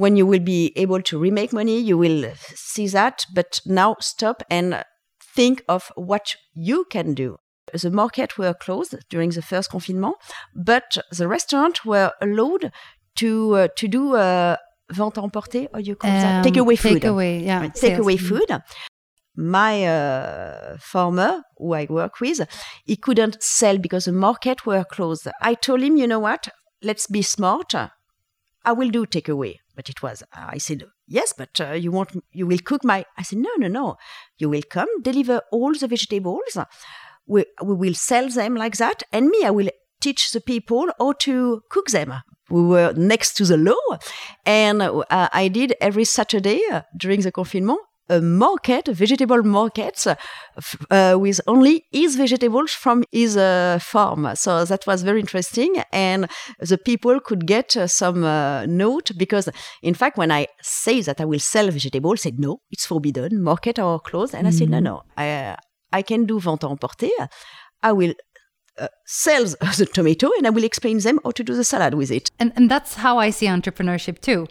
when 0.02 0.16
you 0.18 0.24
will 0.30 0.44
be 0.56 0.72
able 0.76 1.02
to 1.02 1.18
remake 1.18 1.52
money, 1.52 1.78
you 1.90 1.96
will 1.98 2.20
see 2.54 2.86
that. 2.88 3.16
But 3.34 3.60
now 3.66 3.96
stop 4.00 4.42
and 4.48 4.84
think 5.36 5.56
of 5.68 5.90
what 5.96 6.26
you 6.54 6.84
can 6.94 7.14
do. 7.14 7.36
The 7.82 7.90
market 7.90 8.38
were 8.38 8.54
closed 8.54 8.94
during 9.10 9.30
the 9.30 9.42
first 9.42 9.70
confinement, 9.70 10.14
but 10.54 10.88
the 11.18 11.26
restaurant 11.28 11.84
were 11.84 12.12
allowed 12.26 12.70
to 13.16 13.30
uh, 13.56 13.68
to 13.80 13.88
do 13.88 14.02
uh, 14.16 14.56
vente 14.98 15.20
emportée. 15.20 15.66
Do 15.74 15.80
you 15.90 15.96
call 15.96 16.10
that? 16.10 16.36
Um, 16.38 16.42
Take 16.44 16.56
away 16.64 16.76
food. 16.76 17.02
Takeaway, 17.02 17.44
yeah. 17.44 17.60
Right, 17.60 17.74
take 17.74 17.94
sales. 17.96 18.04
away 18.06 18.16
Mhm. 18.16 18.28
food. 18.28 18.50
My 19.36 19.74
uh, 19.86 20.76
farmer, 20.80 21.42
who 21.58 21.72
I 21.74 21.86
work 21.90 22.20
with, 22.20 22.40
he 22.84 22.96
couldn't 22.96 23.36
sell 23.42 23.78
because 23.78 24.04
the 24.06 24.12
market 24.28 24.64
were 24.66 24.84
closed. 24.84 25.28
I 25.50 25.54
told 25.54 25.80
him, 25.82 25.96
you 25.96 26.06
know 26.06 26.20
what? 26.28 26.48
Let's 26.82 27.06
be 27.06 27.22
smart. 27.22 27.72
I 28.70 28.72
will 28.78 28.90
do 28.90 29.06
takeaway. 29.06 29.54
But 29.78 29.88
it 29.88 30.02
was, 30.02 30.25
I 30.32 30.58
said, 30.58 30.82
yes, 31.06 31.32
but 31.38 31.60
uh, 31.60 31.70
you 31.70 31.92
want, 31.92 32.10
you 32.32 32.48
will 32.48 32.58
cook 32.64 32.82
my, 32.82 33.04
I 33.16 33.22
said, 33.22 33.38
no, 33.38 33.50
no, 33.58 33.69
no. 33.69 33.96
You 34.36 34.48
will 34.48 34.62
come, 34.69 34.88
deliver 35.02 35.40
all 35.52 35.72
the 35.72 35.86
vegetables. 35.86 36.58
We, 37.29 37.44
we 37.62 37.74
will 37.74 37.94
sell 37.94 38.29
them 38.29 38.56
like 38.56 38.76
that. 38.79 39.05
And 39.12 39.29
me, 39.29 39.44
I 39.44 39.50
will 39.50 39.69
teach 40.00 40.32
the 40.32 40.41
people 40.41 40.88
how 40.98 41.12
to 41.20 41.62
cook 41.70 41.91
them. 41.91 42.12
We 42.50 42.62
were 42.64 42.93
next 42.96 43.34
to 43.34 43.44
the 43.44 43.56
law. 43.56 43.98
And 44.44 44.82
uh, 44.82 45.03
I 45.10 45.46
did 45.46 45.76
every 45.81 46.06
Saturday 46.06 46.60
uh, 46.72 46.82
during 46.96 47.20
the 47.20 47.31
confinement 47.31 47.79
a 48.08 48.20
market, 48.20 48.88
a 48.88 48.93
vegetable 48.93 49.43
market, 49.43 50.06
uh, 50.06 51.17
with 51.19 51.41
only 51.46 51.84
his 51.93 52.17
vegetables 52.17 52.72
from 52.72 53.05
his 53.12 53.36
uh, 53.36 53.79
farm. 53.81 54.29
So 54.34 54.65
that 54.65 54.86
was 54.86 55.03
very 55.03 55.20
interesting, 55.20 55.82
and 55.93 56.29
the 56.58 56.79
people 56.79 57.20
could 57.20 57.46
get 57.46 57.77
uh, 57.77 57.86
some 57.86 58.24
uh, 58.24 58.67
note 58.67 59.10
because, 59.17 59.48
in 59.82 59.94
fact, 59.94 60.17
when 60.17 60.31
I 60.31 60.46
say 60.62 61.00
that 61.03 61.20
I 61.20 61.24
will 61.24 61.41
sell 61.41 61.70
vegetables, 61.70 62.22
said 62.22 62.38
no, 62.38 62.60
it's 62.70 62.86
forbidden, 62.86 63.43
market 63.43 63.79
are 63.79 64.00
closed, 64.00 64.34
and 64.34 64.46
I 64.46 64.50
said 64.50 64.70
no, 64.70 64.81
no, 64.81 65.03
I 65.17 65.56
I 65.93 66.03
can 66.03 66.27
do 66.27 66.38
vente 66.41 66.67
emportée. 66.67 67.10
I 67.82 67.93
will. 67.93 68.15
Uh, 68.81 68.86
sell 69.06 69.43
the 69.77 69.88
tomato 69.93 70.31
and 70.38 70.46
I 70.46 70.50
will 70.50 70.62
explain 70.62 71.00
them 71.00 71.19
how 71.24 71.32
to 71.32 71.43
do 71.43 71.53
the 71.53 71.65
salad 71.65 71.94
with 71.94 72.12
it. 72.12 72.31
And 72.38 72.53
and 72.55 72.70
that's 72.70 72.94
how 72.94 73.19
I 73.19 73.31
see 73.31 73.46
entrepreneurship 73.46 74.20
too. 74.20 74.46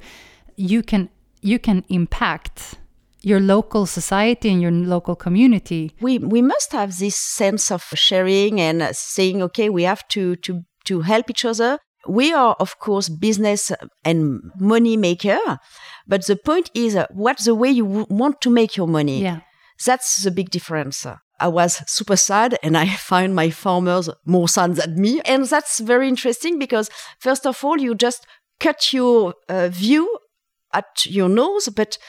You 0.58 0.84
can 0.84 1.08
you 1.42 1.60
can 1.60 1.86
impact 1.88 2.76
your 3.22 3.40
local 3.40 3.86
society 3.86 4.50
and 4.50 4.62
your 4.62 4.72
local 4.72 5.16
community. 5.16 5.92
we 6.02 6.18
we 6.20 6.42
must 6.42 6.72
have 6.72 6.98
this 6.98 7.16
sense 7.16 7.72
of 7.72 7.84
sharing 7.96 8.60
and 8.62 8.82
uh, 8.82 8.94
saying 8.94 9.42
okay 9.42 9.70
we 9.70 9.84
have 9.84 10.08
to 10.08 10.36
to 10.38 10.62
to 10.86 11.02
help 11.02 11.30
each 11.30 11.46
other 11.46 11.80
we 12.08 12.32
are 12.34 12.56
of 12.60 12.78
course 12.80 13.10
business 13.10 13.72
and 14.06 14.40
money 14.60 14.96
maker 14.98 15.40
but 16.08 16.26
the 16.28 16.36
point 16.36 16.70
is 16.74 16.96
uh, 16.96 17.06
what's 17.12 17.46
the 17.46 17.56
way 17.56 17.70
you 17.70 17.86
w- 17.86 18.06
want 18.10 18.40
to 18.42 18.50
make 18.50 18.78
your 18.78 18.88
money 18.88 19.22
Yeah. 19.22 19.40
that's 19.86 20.24
the 20.24 20.32
big 20.32 20.50
difference 20.50 21.06
I 21.40 21.48
was 21.50 21.84
super 21.88 22.16
sad 22.18 22.58
and 22.64 22.76
I 22.78 22.88
find 23.12 23.36
my 23.36 23.50
farmers 23.52 24.10
more 24.26 24.50
sad 24.50 24.76
than 24.76 25.00
me. 25.00 25.22
And 25.26 25.46
that's 25.46 25.80
very 25.80 26.08
interesting 26.08 26.58
because, 26.58 26.90
first 27.20 27.46
of 27.46 27.64
all, 27.64 27.78
you 27.80 27.94
just 27.94 28.26
cut 28.60 28.92
your 28.92 29.36
uh, 29.48 29.68
view 29.70 30.18
at 30.74 31.06
your 31.06 31.30
nose, 31.30 31.70
but, 31.70 32.00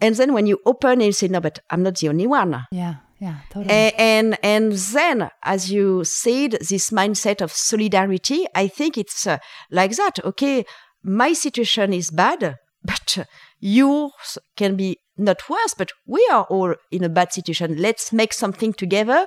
and 0.00 0.14
then 0.14 0.32
when 0.32 0.46
you 0.46 0.58
open 0.66 0.92
and 0.92 1.04
you 1.04 1.12
say, 1.12 1.28
no, 1.28 1.40
but 1.40 1.58
I'm 1.70 1.82
not 1.82 1.96
the 1.98 2.08
only 2.08 2.26
one. 2.26 2.66
Yeah. 2.70 2.96
Yeah. 3.18 3.36
Totally. 3.50 3.94
And 3.98 4.36
and 4.42 4.72
then 4.72 5.30
as 5.42 5.72
you 5.72 6.04
said 6.04 6.52
this 6.52 6.90
mindset 6.90 7.40
of 7.40 7.50
solidarity 7.50 8.46
i 8.54 8.68
think 8.68 8.98
it's 8.98 9.26
uh, 9.26 9.38
like 9.70 9.96
that 9.96 10.22
okay 10.22 10.66
my 11.02 11.32
situation 11.32 11.94
is 11.94 12.10
bad 12.10 12.56
but 12.84 13.26
yours 13.58 14.36
can 14.54 14.76
be 14.76 14.98
not 15.18 15.48
worse, 15.48 15.74
but 15.76 15.92
we 16.06 16.26
are 16.30 16.44
all 16.44 16.74
in 16.90 17.04
a 17.04 17.08
bad 17.08 17.32
situation. 17.32 17.76
Let's 17.76 18.12
make 18.12 18.32
something 18.32 18.72
together 18.72 19.26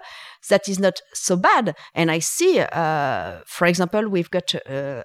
that 0.50 0.70
is 0.70 0.80
not 0.80 1.00
so 1.14 1.36
bad. 1.36 1.76
And 1.96 2.12
I 2.12 2.20
see, 2.20 2.60
uh, 2.60 3.40
for 3.48 3.66
example, 3.66 4.08
we've 4.08 4.30
got 4.30 4.54
uh, 4.54 5.04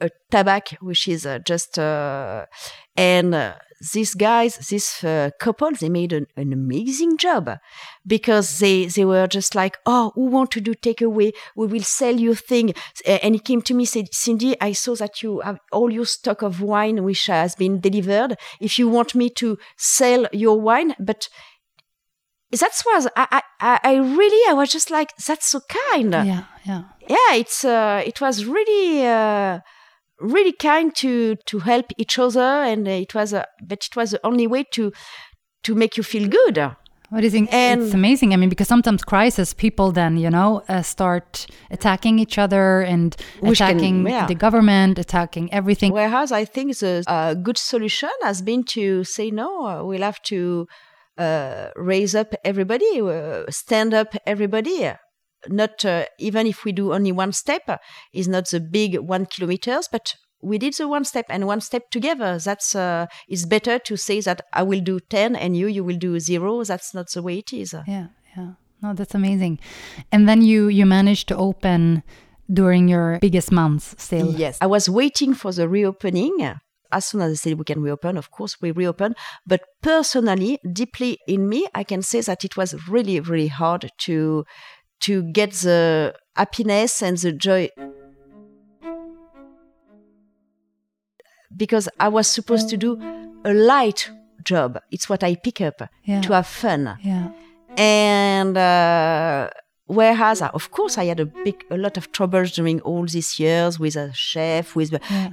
a 0.00 0.10
tabac, 0.30 0.76
which 0.80 1.08
is 1.08 1.24
uh, 1.24 1.38
just, 1.38 1.78
uh, 1.78 2.46
and 2.96 3.34
uh, 3.34 3.54
these 3.92 4.14
guys, 4.14 4.56
this 4.68 5.04
uh, 5.04 5.30
couple, 5.38 5.70
they 5.72 5.88
made 5.88 6.12
an, 6.12 6.26
an, 6.36 6.52
amazing 6.52 7.18
job 7.18 7.50
because 8.06 8.58
they, 8.58 8.86
they 8.86 9.04
were 9.04 9.26
just 9.26 9.54
like, 9.54 9.76
oh, 9.84 10.12
who 10.14 10.26
want 10.26 10.50
to 10.52 10.60
do 10.60 10.74
takeaway? 10.74 11.32
We 11.54 11.66
will 11.66 11.82
sell 11.82 12.14
your 12.16 12.34
thing. 12.34 12.72
And 13.06 13.34
he 13.34 13.38
came 13.38 13.62
to 13.62 13.74
me, 13.74 13.84
said, 13.84 14.12
Cindy, 14.12 14.58
I 14.60 14.72
saw 14.72 14.94
that 14.96 15.22
you 15.22 15.40
have 15.40 15.58
all 15.72 15.92
your 15.92 16.06
stock 16.06 16.42
of 16.42 16.62
wine, 16.62 17.04
which 17.04 17.26
has 17.26 17.54
been 17.54 17.80
delivered. 17.80 18.38
If 18.60 18.78
you 18.78 18.88
want 18.88 19.14
me 19.14 19.30
to 19.30 19.58
sell 19.76 20.26
your 20.32 20.60
wine, 20.60 20.94
but 20.98 21.28
that 22.52 22.82
was 22.86 23.08
I, 23.16 23.42
I 23.60 23.80
I 23.82 23.94
really 23.96 24.50
I 24.50 24.54
was 24.54 24.70
just 24.70 24.90
like 24.90 25.14
that's 25.16 25.46
so 25.46 25.60
kind. 25.68 26.12
Yeah, 26.12 26.44
yeah, 26.64 26.82
yeah. 27.08 27.34
It's 27.34 27.64
uh, 27.64 28.02
it 28.06 28.20
was 28.20 28.44
really 28.44 29.04
uh, 29.04 29.60
really 30.20 30.52
kind 30.52 30.94
to 30.96 31.36
to 31.46 31.58
help 31.60 31.86
each 31.98 32.18
other, 32.18 32.40
and 32.40 32.86
it 32.88 33.14
was 33.14 33.32
a, 33.32 33.46
but 33.62 33.86
it 33.86 33.96
was 33.96 34.10
the 34.10 34.20
only 34.24 34.46
way 34.46 34.64
to 34.72 34.92
to 35.64 35.74
make 35.74 35.96
you 35.96 36.02
feel 36.02 36.28
good. 36.28 36.58
What 37.10 37.22
is 37.22 37.34
it? 37.34 37.48
And 37.52 37.82
it's 37.82 37.94
amazing. 37.94 38.32
I 38.32 38.36
mean, 38.36 38.48
because 38.48 38.66
sometimes 38.66 39.04
crisis, 39.04 39.54
people 39.54 39.92
then 39.92 40.16
you 40.16 40.30
know 40.30 40.62
uh, 40.68 40.82
start 40.82 41.46
attacking 41.70 42.18
each 42.18 42.38
other 42.38 42.80
and 42.82 43.16
attacking 43.42 44.04
can, 44.04 44.12
yeah. 44.12 44.26
the 44.26 44.34
government, 44.34 44.98
attacking 44.98 45.52
everything. 45.52 45.92
Whereas 45.92 46.32
I 46.32 46.44
think 46.44 46.76
the 46.78 47.04
uh, 47.06 47.34
good 47.34 47.58
solution 47.58 48.10
has 48.22 48.42
been 48.42 48.64
to 48.64 49.04
say 49.04 49.30
no. 49.30 49.84
We'll 49.84 50.02
have 50.02 50.20
to 50.22 50.66
uh, 51.16 51.68
raise 51.76 52.14
up 52.14 52.34
everybody, 52.44 53.00
uh, 53.00 53.44
stand 53.50 53.94
up 53.94 54.14
everybody. 54.26 54.92
Not 55.48 55.84
uh, 55.84 56.06
even 56.18 56.46
if 56.46 56.64
we 56.64 56.72
do 56.72 56.92
only 56.92 57.12
one 57.12 57.32
step, 57.32 57.80
is 58.12 58.28
not 58.28 58.48
the 58.48 58.60
big 58.60 58.98
one 58.98 59.26
kilometers, 59.26 59.88
but 59.90 60.14
we 60.42 60.58
did 60.58 60.74
the 60.74 60.88
one 60.88 61.04
step 61.04 61.26
and 61.28 61.46
one 61.46 61.60
step 61.60 61.90
together. 61.90 62.38
That's 62.38 62.74
uh, 62.74 63.06
it's 63.28 63.44
better 63.44 63.78
to 63.78 63.96
say 63.96 64.20
that 64.20 64.42
I 64.52 64.62
will 64.62 64.80
do 64.80 65.00
ten 65.00 65.36
and 65.36 65.56
you 65.56 65.66
you 65.66 65.84
will 65.84 65.98
do 65.98 66.18
zero. 66.20 66.64
That's 66.64 66.94
not 66.94 67.10
the 67.10 67.22
way 67.22 67.38
it 67.38 67.52
is. 67.52 67.74
Yeah, 67.86 68.08
yeah. 68.36 68.52
No, 68.82 68.94
that's 68.94 69.14
amazing. 69.14 69.58
And 70.12 70.28
then 70.28 70.42
you 70.42 70.68
you 70.68 70.86
managed 70.86 71.28
to 71.28 71.36
open 71.36 72.02
during 72.52 72.88
your 72.88 73.18
biggest 73.20 73.50
months 73.50 73.94
still. 73.98 74.32
Yes, 74.32 74.58
I 74.60 74.66
was 74.66 74.88
waiting 74.88 75.34
for 75.34 75.52
the 75.52 75.68
reopening 75.68 76.56
as 76.92 77.06
soon 77.06 77.20
as 77.20 77.30
they 77.30 77.50
said 77.50 77.58
we 77.58 77.64
can 77.64 77.82
reopen, 77.82 78.16
of 78.16 78.30
course 78.30 78.60
we 78.60 78.70
reopen. 78.70 79.14
But 79.46 79.62
personally, 79.82 80.58
deeply 80.72 81.18
in 81.26 81.48
me, 81.48 81.66
I 81.74 81.84
can 81.84 82.02
say 82.02 82.20
that 82.22 82.44
it 82.44 82.56
was 82.56 82.88
really, 82.88 83.20
really 83.20 83.48
hard 83.48 83.90
to 83.98 84.44
to 85.00 85.22
get 85.32 85.52
the 85.52 86.14
happiness 86.34 87.02
and 87.02 87.16
the 87.18 87.32
joy 87.32 87.68
because 91.56 91.88
I 91.98 92.08
was 92.08 92.26
supposed 92.28 92.68
to 92.70 92.76
do 92.76 93.00
a 93.44 93.52
light 93.52 94.10
job. 94.42 94.78
It's 94.90 95.08
what 95.08 95.24
I 95.24 95.34
pick 95.36 95.60
up 95.60 95.82
yeah. 96.04 96.20
to 96.22 96.32
have 96.34 96.46
fun. 96.46 96.98
Yeah. 97.02 97.30
And 97.78 98.56
uh, 98.56 99.50
whereas, 99.86 100.42
I, 100.42 100.48
of 100.48 100.70
course, 100.70 100.98
I 100.98 101.04
had 101.04 101.20
a 101.20 101.26
big, 101.26 101.64
a 101.70 101.76
lot 101.76 101.96
of 101.96 102.12
troubles 102.12 102.52
during 102.52 102.80
all 102.80 103.06
these 103.06 103.38
years 103.38 103.78
with 103.78 103.96
a 103.96 104.12
chef, 104.12 104.74
with 104.74 104.92
yeah 105.10 105.32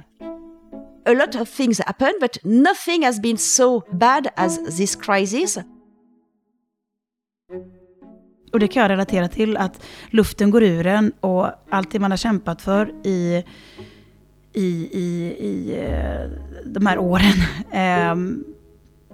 a 1.06 1.14
lot 1.14 1.34
of 1.34 1.48
things 1.48 1.78
happen, 1.78 2.14
but 2.20 2.38
nothing 2.44 3.02
has 3.02 3.18
been 3.20 3.36
so 3.36 3.84
bad 3.92 4.32
as 4.36 4.58
this 4.76 4.94
crisis. 4.94 5.58
Och 8.54 8.60
det 8.60 8.68
kan 8.68 8.82
jag 8.82 8.90
relatera 8.90 9.28
till, 9.28 9.56
att 9.56 9.82
luften 10.10 10.50
går 10.50 10.62
ur 10.62 10.86
en 10.86 11.12
och 11.20 11.46
allt 11.70 11.90
det 11.90 11.98
man 11.98 12.10
har 12.10 12.18
kämpat 12.18 12.62
för 12.62 13.06
i, 13.06 13.44
i, 14.52 14.88
i, 14.92 15.36
i 15.38 15.78
eh, 15.86 16.30
de 16.64 16.86
här 16.86 16.98
åren. 16.98 17.32
Eh, 17.72 18.14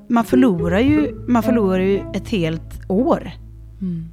man, 0.09 0.25
förlorar 0.25 0.79
ju, 0.79 1.15
man 1.29 1.43
förlorar 1.43 1.81
ju 1.81 2.03
ett 2.15 2.29
helt 2.29 2.81
år. 2.89 3.31
Mm. 3.81 4.09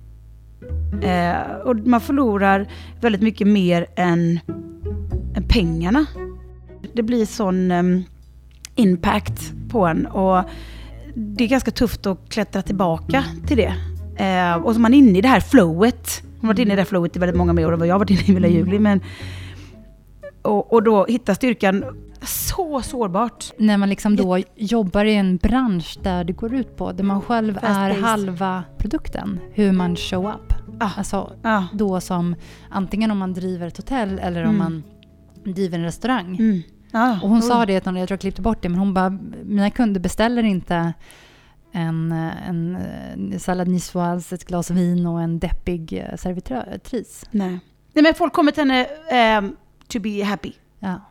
Eh, 1.04 1.56
och 1.56 1.76
man 1.76 2.02
förlorar 2.02 2.68
väldigt 3.02 3.22
mycket 3.22 3.48
mer 3.48 3.88
än, 3.96 4.40
än 5.36 5.44
pengarna 5.50 6.06
det 6.94 7.04
blir 7.04 7.26
sån 7.26 7.72
um, 7.72 8.04
impact 8.76 9.54
på 9.70 9.86
en. 9.86 10.06
Och 10.06 10.44
det 11.16 11.44
är 11.44 11.48
ganska 11.48 11.72
tufft 11.72 12.06
att 12.06 12.30
klättra 12.30 12.62
tillbaka 12.62 13.24
till 13.48 13.58
det. 13.58 13.76
Eh, 14.18 14.56
och 14.56 14.74
så 14.74 14.82
man 14.82 14.94
är 14.94 14.98
inne 14.98 15.18
i 15.18 15.22
det 15.22 15.28
här 15.28 15.40
flowet. 15.40 16.22
Man 16.24 16.42
har 16.42 16.48
varit 16.48 16.60
inne 16.60 16.74
i 16.74 16.76
det 16.76 16.82
här 16.82 16.90
flowet 16.90 17.16
i 17.16 17.20
väldigt 17.20 17.38
många 17.38 17.54
mer 17.54 17.68
år 17.68 17.74
än 17.74 17.80
vad 17.80 17.88
jag 17.88 17.94
har 17.94 18.00
varit 18.00 18.10
inne 18.10 18.22
i 18.22 18.34
hela 18.34 18.48
juli. 18.48 18.80
Men, 18.80 19.02
och, 20.42 20.74
och 20.74 20.84
då 20.84 21.06
hitta 21.06 21.36
styrkan 21.36 21.84
så 22.22 22.82
sårbart. 22.82 23.54
När 23.58 23.78
man 23.78 23.90
liksom 23.90 24.16
då 24.16 24.40
jobbar 24.56 25.06
i 25.06 25.16
en 25.16 25.38
bransch 25.38 25.98
där 26.04 26.24
det 26.24 26.34
går 26.34 26.56
ut 26.56 26.78
på, 26.78 26.92
där 26.92 27.04
man 27.04 27.22
själv 27.22 27.60
är 27.62 28.02
halva 28.02 28.64
produkten, 28.78 29.40
hur 29.54 29.72
man 29.72 29.96
show 29.96 30.30
up. 30.30 30.54
Ah. 30.80 30.90
Alltså 30.98 31.34
ah. 31.44 31.64
då 31.74 32.02
som, 32.02 32.36
antingen 32.70 33.12
om 33.12 33.18
man 33.18 33.34
driver 33.34 33.68
ett 33.68 33.78
hotell 33.78 34.20
eller 34.20 34.44
om 34.44 34.50
mm. 34.50 34.58
man 34.58 34.84
driver 35.54 35.78
en 35.78 35.84
restaurang. 35.84 36.36
Mm. 36.36 36.62
Ah, 36.92 37.14
och 37.22 37.30
hon 37.30 37.40
oh. 37.40 37.48
sa 37.48 37.66
det, 37.66 37.74
jag 37.74 37.84
tror 37.84 37.98
jag 37.98 38.20
klippte 38.20 38.42
bort 38.42 38.62
det, 38.62 38.70
men 38.70 38.80
hon 38.80 38.94
bara, 38.94 39.10
mina 39.44 39.70
kunder 39.70 40.00
beställer 40.00 40.44
inte 40.44 40.94
en, 41.78 42.12
en, 42.12 42.76
en 42.76 43.40
sallad 43.40 43.68
niçoise, 43.68 44.36
ett 44.36 44.46
glas 44.46 44.72
vin 44.72 45.06
och 45.06 45.22
en 45.22 45.40
deppig 45.40 45.94
eh, 45.94 46.16
servitris. 46.16 47.26
Nej. 47.32 47.60
Nej, 47.94 48.04
men 48.04 48.14
folk 48.14 48.34
kommer 48.34 48.52
till 48.52 48.72
henne 48.72 48.88
um, 49.40 49.58
to 49.88 50.00
be 50.00 50.24
happy. 50.24 50.54
Ja. 50.80 51.02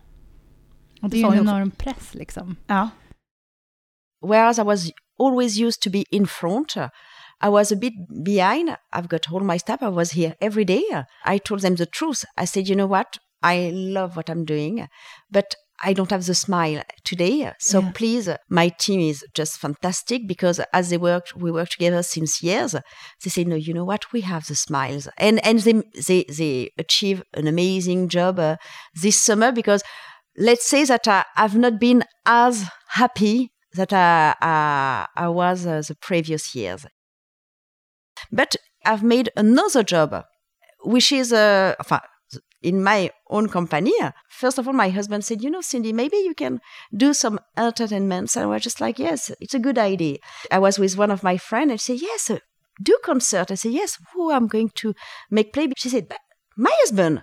Och 1.02 1.10
det 1.10 1.16
är 1.16 1.32
ju 1.32 1.38
en 1.38 1.48
enorm 1.48 1.70
press 1.70 2.14
liksom. 2.14 2.56
Ja. 2.66 2.88
Whereas 4.20 4.58
I 4.58 4.62
was 4.62 4.90
always 5.18 5.58
used 5.58 5.80
to 5.82 5.90
be 5.90 6.04
in 6.10 6.26
front, 6.26 6.76
I 7.44 7.48
was 7.48 7.72
a 7.72 7.76
bit 7.76 7.92
behind. 8.24 8.70
I've 8.96 9.08
got 9.08 9.32
all 9.32 9.42
my 9.42 9.58
staff. 9.58 9.82
I 9.82 9.90
was 9.90 10.12
here 10.12 10.34
every 10.40 10.64
day. 10.64 10.82
I 11.24 11.38
told 11.38 11.62
them 11.62 11.76
the 11.76 11.86
truth. 11.86 12.24
I 12.42 12.46
said, 12.46 12.68
you 12.68 12.74
know 12.74 12.88
what? 12.88 13.18
I 13.42 13.70
love 13.72 14.16
what 14.16 14.30
I'm 14.30 14.44
doing, 14.44 14.88
but 15.30 15.44
I 15.82 15.92
don't 15.92 16.10
have 16.10 16.24
the 16.24 16.34
smile 16.34 16.82
today. 17.04 17.52
So 17.58 17.80
yeah. 17.80 17.90
please, 17.92 18.28
my 18.48 18.68
team 18.68 19.00
is 19.00 19.24
just 19.34 19.58
fantastic 19.58 20.26
because 20.26 20.60
as 20.72 20.90
they 20.90 20.96
work, 20.96 21.26
we 21.36 21.50
work 21.50 21.68
together 21.68 22.02
since 22.02 22.42
years. 22.42 22.72
They 22.72 23.30
say, 23.30 23.44
no, 23.44 23.56
you 23.56 23.74
know 23.74 23.84
what? 23.84 24.12
We 24.12 24.22
have 24.22 24.46
the 24.46 24.54
smiles 24.54 25.08
and, 25.18 25.44
and 25.44 25.60
they, 25.60 25.82
they, 26.06 26.24
they 26.24 26.70
achieve 26.78 27.22
an 27.34 27.46
amazing 27.46 28.08
job 28.08 28.38
uh, 28.38 28.56
this 28.94 29.22
summer 29.22 29.52
because 29.52 29.82
let's 30.36 30.68
say 30.68 30.84
that 30.84 31.06
I, 31.08 31.24
have 31.34 31.56
not 31.56 31.78
been 31.78 32.04
as 32.24 32.68
happy 32.88 33.52
that 33.74 33.92
I, 33.92 34.34
I, 34.40 35.06
I 35.16 35.28
was 35.28 35.66
uh, 35.66 35.82
the 35.86 35.94
previous 35.94 36.54
years. 36.54 36.86
But 38.32 38.56
I've 38.84 39.02
made 39.02 39.30
another 39.36 39.82
job, 39.82 40.24
which 40.84 41.12
is, 41.12 41.32
uh, 41.32 41.74
in 42.66 42.82
my 42.82 43.10
own 43.30 43.48
company, 43.48 43.92
first 44.28 44.58
of 44.58 44.66
all, 44.66 44.74
my 44.74 44.88
husband 44.88 45.24
said, 45.24 45.40
You 45.40 45.50
know, 45.50 45.60
Cindy, 45.60 45.92
maybe 45.92 46.16
you 46.16 46.34
can 46.34 46.60
do 46.94 47.14
some 47.14 47.38
entertainments. 47.56 48.34
And 48.34 48.42
I 48.42 48.46
was 48.48 48.62
just 48.62 48.80
like, 48.80 48.98
Yes, 48.98 49.30
it's 49.40 49.54
a 49.54 49.60
good 49.60 49.78
idea. 49.78 50.18
I 50.50 50.58
was 50.58 50.76
with 50.76 50.98
one 50.98 51.12
of 51.12 51.22
my 51.22 51.36
friends 51.36 51.70
and 51.70 51.80
she 51.80 51.96
said, 51.96 52.02
Yes, 52.02 52.30
do 52.82 52.98
concert. 53.04 53.52
I 53.52 53.54
said, 53.54 53.70
Yes, 53.70 53.98
who 54.12 54.32
I'm 54.32 54.48
going 54.48 54.70
to 54.82 54.94
make 55.30 55.52
play. 55.52 55.68
She 55.76 55.88
said, 55.88 56.08
But 56.08 56.18
my 56.56 56.72
husband 56.80 57.22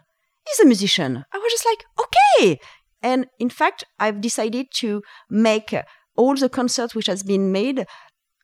is 0.49 0.59
a 0.61 0.65
musician. 0.65 1.25
I 1.33 1.37
was 1.37 1.51
just 1.51 1.65
like, 1.65 1.83
Okay. 2.05 2.59
And 3.01 3.27
in 3.37 3.49
fact, 3.49 3.83
I've 3.99 4.21
decided 4.21 4.67
to 4.75 5.01
make 5.29 5.75
all 6.15 6.35
the 6.35 6.47
concerts 6.47 6.95
which 6.95 7.07
has 7.07 7.21
been 7.21 7.51
made 7.51 7.85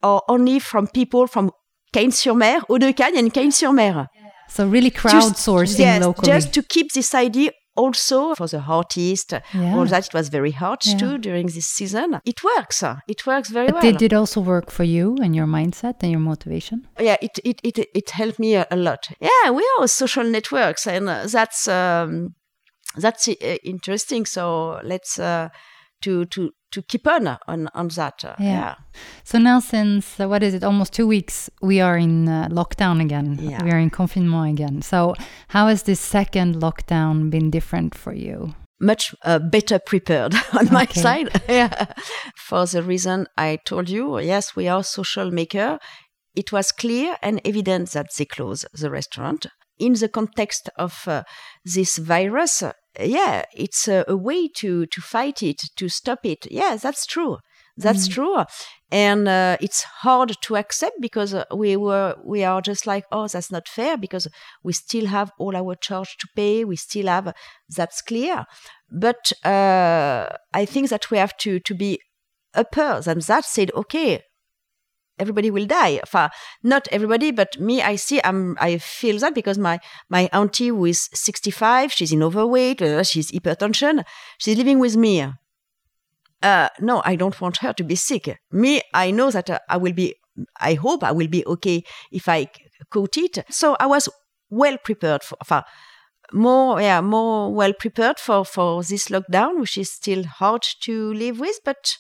are 0.04 0.22
only 0.28 0.60
from 0.60 0.88
people 0.88 1.28
from 1.28 1.52
Cagnes-sur-Mer, 1.94 2.60
Haut-de-Cagnes 2.68 3.20
and 3.20 3.34
Cagnes-sur-Mer. 3.34 4.08
So 4.50 4.68
really 4.68 4.92
crowdsourcing 4.92 5.66
just, 5.68 5.80
yes, 5.80 6.02
locally. 6.02 6.28
Just 6.28 6.54
to 6.54 6.64
keep 6.64 6.92
this 6.92 7.14
idea 7.16 7.52
also 7.76 8.36
for 8.36 8.48
the 8.48 8.60
artist, 8.60 9.34
yeah. 9.54 9.76
all 9.76 9.86
that 9.86 10.08
it 10.08 10.14
was 10.14 10.28
very 10.30 10.52
hard 10.52 10.86
yeah. 10.86 10.98
too 10.98 11.18
during 11.18 11.48
this 11.48 11.68
season. 11.68 12.20
It 12.26 12.44
works. 12.44 12.84
It 13.08 13.26
works 13.26 13.50
very 13.50 13.68
but 13.68 13.76
well. 13.76 13.92
Did 13.94 14.02
it 14.02 14.14
also 14.14 14.42
work 14.42 14.70
for 14.70 14.84
you 14.84 15.18
and 15.22 15.36
your 15.36 15.48
mindset 15.48 15.96
and 16.02 16.12
your 16.12 16.20
motivation? 16.20 16.88
Yeah, 17.00 17.18
it 17.22 17.40
it 17.46 17.62
it, 17.64 17.78
it 17.94 18.10
helped 18.10 18.40
me 18.40 18.56
a, 18.56 18.68
a 18.70 18.76
lot. 18.76 19.08
Yeah, 19.22 19.52
we 19.52 19.64
are 19.80 19.88
social 19.88 20.26
networks, 20.26 20.88
and 20.88 21.08
uh, 21.08 21.28
that's 21.28 21.68
um, 21.68 22.36
that's 22.98 23.28
uh, 23.28 23.58
interesting. 23.64 24.26
So 24.26 24.82
let's 24.84 25.18
uh, 25.20 25.50
to 26.02 26.26
to 26.26 26.52
to 26.72 26.82
keep 26.82 27.08
on 27.08 27.28
on, 27.48 27.70
on 27.74 27.88
that. 27.90 28.24
Uh, 28.24 28.36
yeah. 28.40 28.46
yeah. 28.46 28.76
So 29.24 29.38
now, 29.38 29.60
since 29.60 30.20
uh, 30.20 30.28
what 30.28 30.44
is 30.44 30.54
it, 30.54 30.64
almost 30.64 30.94
two 30.94 31.08
weeks, 31.08 31.50
we 31.62 31.82
are 31.82 31.98
in 31.98 32.28
uh, 32.28 32.48
lockdown 32.50 33.02
again. 33.02 33.38
Yeah. 33.42 33.64
We 33.64 33.72
are 33.72 33.80
in 33.80 33.90
confinement 33.90 34.60
again. 34.60 34.82
So, 34.82 35.16
how 35.50 35.68
has 35.68 35.84
this 35.84 36.00
second 36.00 36.56
lockdown 36.56 37.30
been 37.30 37.50
different 37.50 37.96
for 37.96 38.14
you? 38.14 38.54
much 38.80 39.14
uh, 39.24 39.40
better 39.40 39.80
prepared 39.80 40.34
on 40.54 40.72
my 40.72 40.86
side. 40.86 41.30
yeah. 41.50 41.94
For 42.36 42.66
the 42.66 42.84
reason 42.84 43.28
I 43.38 43.60
told 43.66 43.90
you, 43.90 44.20
yes, 44.20 44.56
we 44.56 44.68
are 44.68 44.84
social 44.84 45.32
maker. 45.32 45.80
It 46.36 46.52
was 46.52 46.72
clear 46.72 47.18
and 47.22 47.42
evident 47.44 47.92
that 47.92 48.08
they 48.18 48.26
close 48.26 48.66
the 48.74 48.90
restaurant. 48.90 49.48
In 49.78 49.94
the 49.94 50.10
context 50.10 50.70
of 50.78 51.08
uh, 51.08 51.24
this 51.66 51.98
virus, 51.98 52.64
yeah, 53.00 53.44
it's 53.56 53.88
a, 53.88 54.06
a 54.08 54.16
way 54.16 54.48
to, 54.58 54.86
to 54.86 55.02
fight 55.02 55.42
it, 55.44 55.62
to 55.76 55.90
stop 55.90 56.26
it. 56.26 56.48
Yeah, 56.52 56.78
that's 56.82 57.06
true. 57.06 57.38
That's 57.80 58.10
true, 58.10 58.44
and 58.92 59.28
uh, 59.30 59.56
it's 59.62 59.84
hard 59.84 60.36
to 60.42 60.58
accept 60.58 60.98
because 61.00 61.34
uh, 61.34 61.46
we 61.56 61.78
were 61.78 62.16
we 62.26 62.44
are 62.44 62.62
just 62.62 62.86
like 62.86 63.06
oh 63.10 63.28
that's 63.28 63.52
not 63.52 63.70
fair 63.70 63.96
because 63.98 64.28
we 64.64 64.74
still 64.74 65.06
have 65.06 65.32
all 65.40 65.56
our 65.56 65.76
charge 65.76 66.18
to 66.18 66.28
pay 66.36 66.66
we 66.66 66.76
still 66.76 67.08
have 67.08 67.34
that's 67.70 68.02
clear 68.02 68.46
but 68.92 69.32
uh, 69.46 70.28
I 70.54 70.66
think 70.66 70.90
that 70.90 71.10
we 71.10 71.20
have 71.20 71.38
to 71.38 71.60
to 71.62 71.74
be 71.74 72.02
upper 72.54 73.02
than 73.02 73.20
that 73.28 73.46
said 73.46 73.72
okay 73.76 74.24
everybody 75.20 75.52
will 75.52 75.66
die 75.66 76.00
not 76.64 76.88
everybody 76.92 77.32
but 77.32 77.60
me 77.60 77.82
I 77.82 77.96
see 77.96 78.20
I'm 78.24 78.58
I 78.60 78.78
feel 78.78 79.20
that 79.20 79.36
because 79.36 79.58
my 79.58 79.80
my 80.10 80.30
auntie 80.34 80.70
who 80.70 80.86
is 80.86 81.10
65 81.14 81.92
she's 81.92 82.12
in 82.12 82.24
overweight 82.24 82.82
uh, 82.82 83.04
she's 83.04 83.32
hypertension 83.32 84.04
she's 84.38 84.58
living 84.58 84.80
with 84.80 84.96
me 84.98 85.34
uh, 86.42 86.70
no, 86.80 87.02
I 87.06 87.16
don't 87.16 87.40
want 87.42 87.58
her 87.58 87.74
to 87.74 87.84
be 87.84 87.96
sick. 87.96 88.40
Me, 88.52 88.82
I 88.94 89.12
know 89.12 89.32
that 89.32 89.50
uh, 89.50 89.60
I 89.68 89.78
will 89.78 89.94
be, 89.94 90.16
I 90.60 90.76
hope 90.76 91.04
I 91.04 91.12
will 91.12 91.28
be 91.28 91.46
okay 91.46 91.84
if 92.12 92.30
I 92.30 92.48
caught 92.90 93.18
it. 93.18 93.40
So 93.50 93.76
I 93.80 93.88
was 93.88 94.08
well 94.50 94.78
prepared 94.78 95.24
for, 95.24 95.38
for 95.44 95.64
more, 96.32 96.82
yeah, 96.82 97.02
more 97.02 97.54
well 97.54 97.74
prepared 97.74 98.20
for, 98.20 98.46
for 98.46 98.84
this 98.84 99.10
lockdown, 99.10 99.60
which 99.60 99.78
is 99.78 99.92
still 99.92 100.24
hard 100.24 100.66
to 100.82 101.14
live 101.14 101.40
with, 101.40 101.60
but 101.66 101.98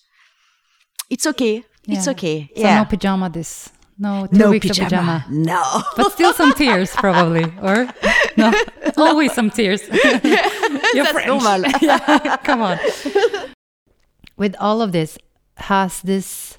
it's 1.10 1.26
okay. 1.28 1.64
It's 1.88 2.08
okay. 2.08 2.50
So 2.56 2.62
yeah. 2.62 2.78
no 2.80 2.86
pajama 2.86 3.30
this. 3.30 3.70
No 3.98 4.28
two 4.28 4.38
No 4.38 4.52
weeks 4.52 4.70
of 4.70 4.78
pyjama. 4.78 5.26
No. 5.30 5.82
But 5.98 6.12
still 6.14 6.32
some 6.34 6.54
tears, 6.54 6.92
probably. 6.96 7.44
Or 7.62 7.90
no, 8.38 8.54
always 8.98 9.34
some 9.34 9.50
tears. 9.50 9.82
You're 9.92 10.00
That's 10.24 11.12
French. 11.12 11.28
normal. 11.28 11.62
yeah, 11.82 12.38
come 12.38 12.62
on. 12.62 12.80
With 14.38 14.56
all 14.60 14.82
of 14.82 14.94
this, 14.94 15.18
has 15.58 16.02
this 16.02 16.56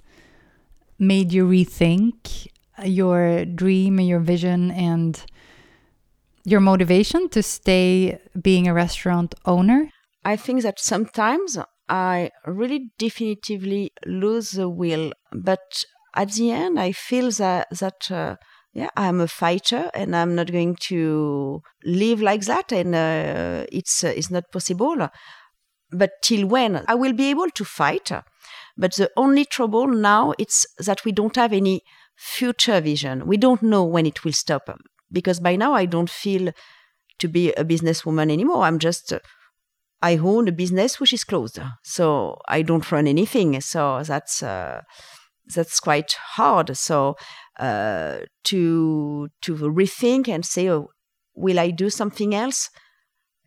made 0.98 1.32
you 1.32 1.46
rethink 1.46 2.48
your 2.84 3.46
dream 3.46 3.98
and 3.98 4.06
your 4.06 4.20
vision 4.20 4.70
and 4.72 5.24
your 6.44 6.60
motivation 6.60 7.28
to 7.30 7.42
stay 7.42 8.18
being 8.40 8.68
a 8.68 8.74
restaurant 8.74 9.34
owner? 9.46 9.90
I 10.24 10.36
think 10.36 10.62
that 10.62 10.78
sometimes 10.78 11.56
I 11.90 12.30
really 12.46 12.90
definitively 12.98 13.92
lose 14.06 14.52
the 14.52 14.68
will, 14.68 15.12
but 15.32 15.84
at 16.14 16.32
the 16.32 16.52
end, 16.52 16.78
I 16.78 16.92
feel 16.92 17.30
that 17.32 17.68
that 17.80 18.10
uh, 18.10 18.36
yeah, 18.72 18.90
I'm 18.96 19.20
a 19.20 19.26
fighter, 19.28 19.90
and 19.94 20.14
I'm 20.14 20.34
not 20.36 20.52
going 20.52 20.76
to 20.88 21.60
live 21.84 22.22
like 22.22 22.42
that, 22.46 22.72
and 22.72 22.94
uh, 22.94 23.66
it's 23.72 24.04
uh, 24.04 24.12
it's 24.16 24.30
not 24.30 24.44
possible. 24.52 25.08
But 25.90 26.12
till 26.22 26.46
when 26.46 26.84
I 26.86 26.94
will 26.94 27.12
be 27.12 27.30
able 27.30 27.50
to 27.50 27.64
fight? 27.64 28.12
But 28.76 28.94
the 28.94 29.10
only 29.16 29.44
trouble 29.44 29.88
now 29.88 30.32
it's 30.38 30.66
that 30.78 31.04
we 31.04 31.12
don't 31.12 31.36
have 31.36 31.52
any 31.52 31.82
future 32.16 32.80
vision. 32.80 33.26
We 33.26 33.36
don't 33.36 33.62
know 33.62 33.84
when 33.84 34.06
it 34.06 34.24
will 34.24 34.32
stop 34.32 34.70
because 35.10 35.40
by 35.40 35.56
now 35.56 35.74
I 35.74 35.86
don't 35.86 36.10
feel 36.10 36.52
to 37.18 37.28
be 37.28 37.52
a 37.52 37.64
businesswoman 37.64 38.30
anymore. 38.30 38.62
I'm 38.62 38.78
just 38.78 39.12
uh, 39.12 39.18
I 40.02 40.16
own 40.16 40.48
a 40.48 40.52
business 40.52 40.98
which 40.98 41.12
is 41.12 41.24
closed, 41.24 41.58
so 41.82 42.38
I 42.48 42.62
don't 42.62 42.90
run 42.90 43.06
anything. 43.06 43.60
So 43.60 44.02
that's 44.02 44.42
uh, 44.42 44.82
that's 45.54 45.80
quite 45.80 46.12
hard. 46.36 46.76
So 46.76 47.16
uh, 47.58 48.20
to 48.44 49.28
to 49.42 49.54
rethink 49.54 50.28
and 50.28 50.44
say, 50.44 50.70
oh, 50.70 50.88
will 51.34 51.58
I 51.60 51.70
do 51.70 51.90
something 51.90 52.34
else? 52.34 52.70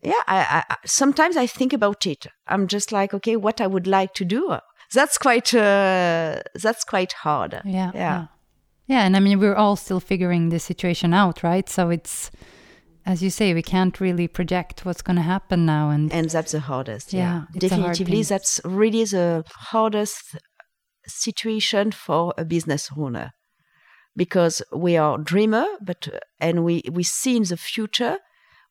Yeah, 0.02 0.12
I, 0.26 0.62
I, 0.68 0.76
sometimes 0.84 1.36
I 1.36 1.46
think 1.46 1.72
about 1.72 2.06
it. 2.06 2.26
I'm 2.46 2.66
just 2.66 2.92
like, 2.92 3.14
okay, 3.14 3.36
what 3.36 3.60
I 3.60 3.66
would 3.66 3.86
like 3.86 4.12
to 4.14 4.24
do. 4.24 4.58
That's 4.92 5.18
quite 5.18 5.52
uh, 5.54 6.42
that's 6.54 6.84
quite 6.84 7.12
hard. 7.12 7.60
Yeah. 7.64 7.90
Yeah. 7.94 8.26
Yeah, 8.86 9.06
and 9.06 9.16
I 9.16 9.20
mean 9.20 9.40
we're 9.40 9.54
all 9.54 9.76
still 9.76 10.00
figuring 10.00 10.50
the 10.50 10.58
situation 10.58 11.14
out, 11.14 11.42
right? 11.42 11.68
So 11.68 11.88
it's 11.90 12.30
as 13.06 13.22
you 13.22 13.30
say, 13.30 13.54
we 13.54 13.62
can't 13.62 14.00
really 14.00 14.28
project 14.28 14.84
what's 14.84 15.02
going 15.02 15.16
to 15.16 15.22
happen 15.22 15.66
now 15.66 15.90
and 15.90 16.12
and 16.12 16.30
that's 16.30 16.52
the 16.52 16.60
hardest. 16.60 17.12
Yeah, 17.12 17.20
Yeah, 17.20 17.44
it's 17.54 17.72
hard 17.72 17.82
definitively, 17.82 18.22
that's 18.22 18.60
really 18.64 19.04
the 19.04 19.44
hardest 19.72 20.36
situation 21.06 21.92
for 21.92 22.32
a 22.38 22.44
business 22.44 22.90
owner 22.96 23.32
because 24.16 24.62
we 24.72 24.96
are 24.96 25.18
dreamer, 25.18 25.66
but 25.82 26.08
and 26.40 26.64
we 26.64 26.82
we 26.90 27.02
see 27.02 27.36
in 27.36 27.44
the 27.44 27.56
future. 27.56 28.18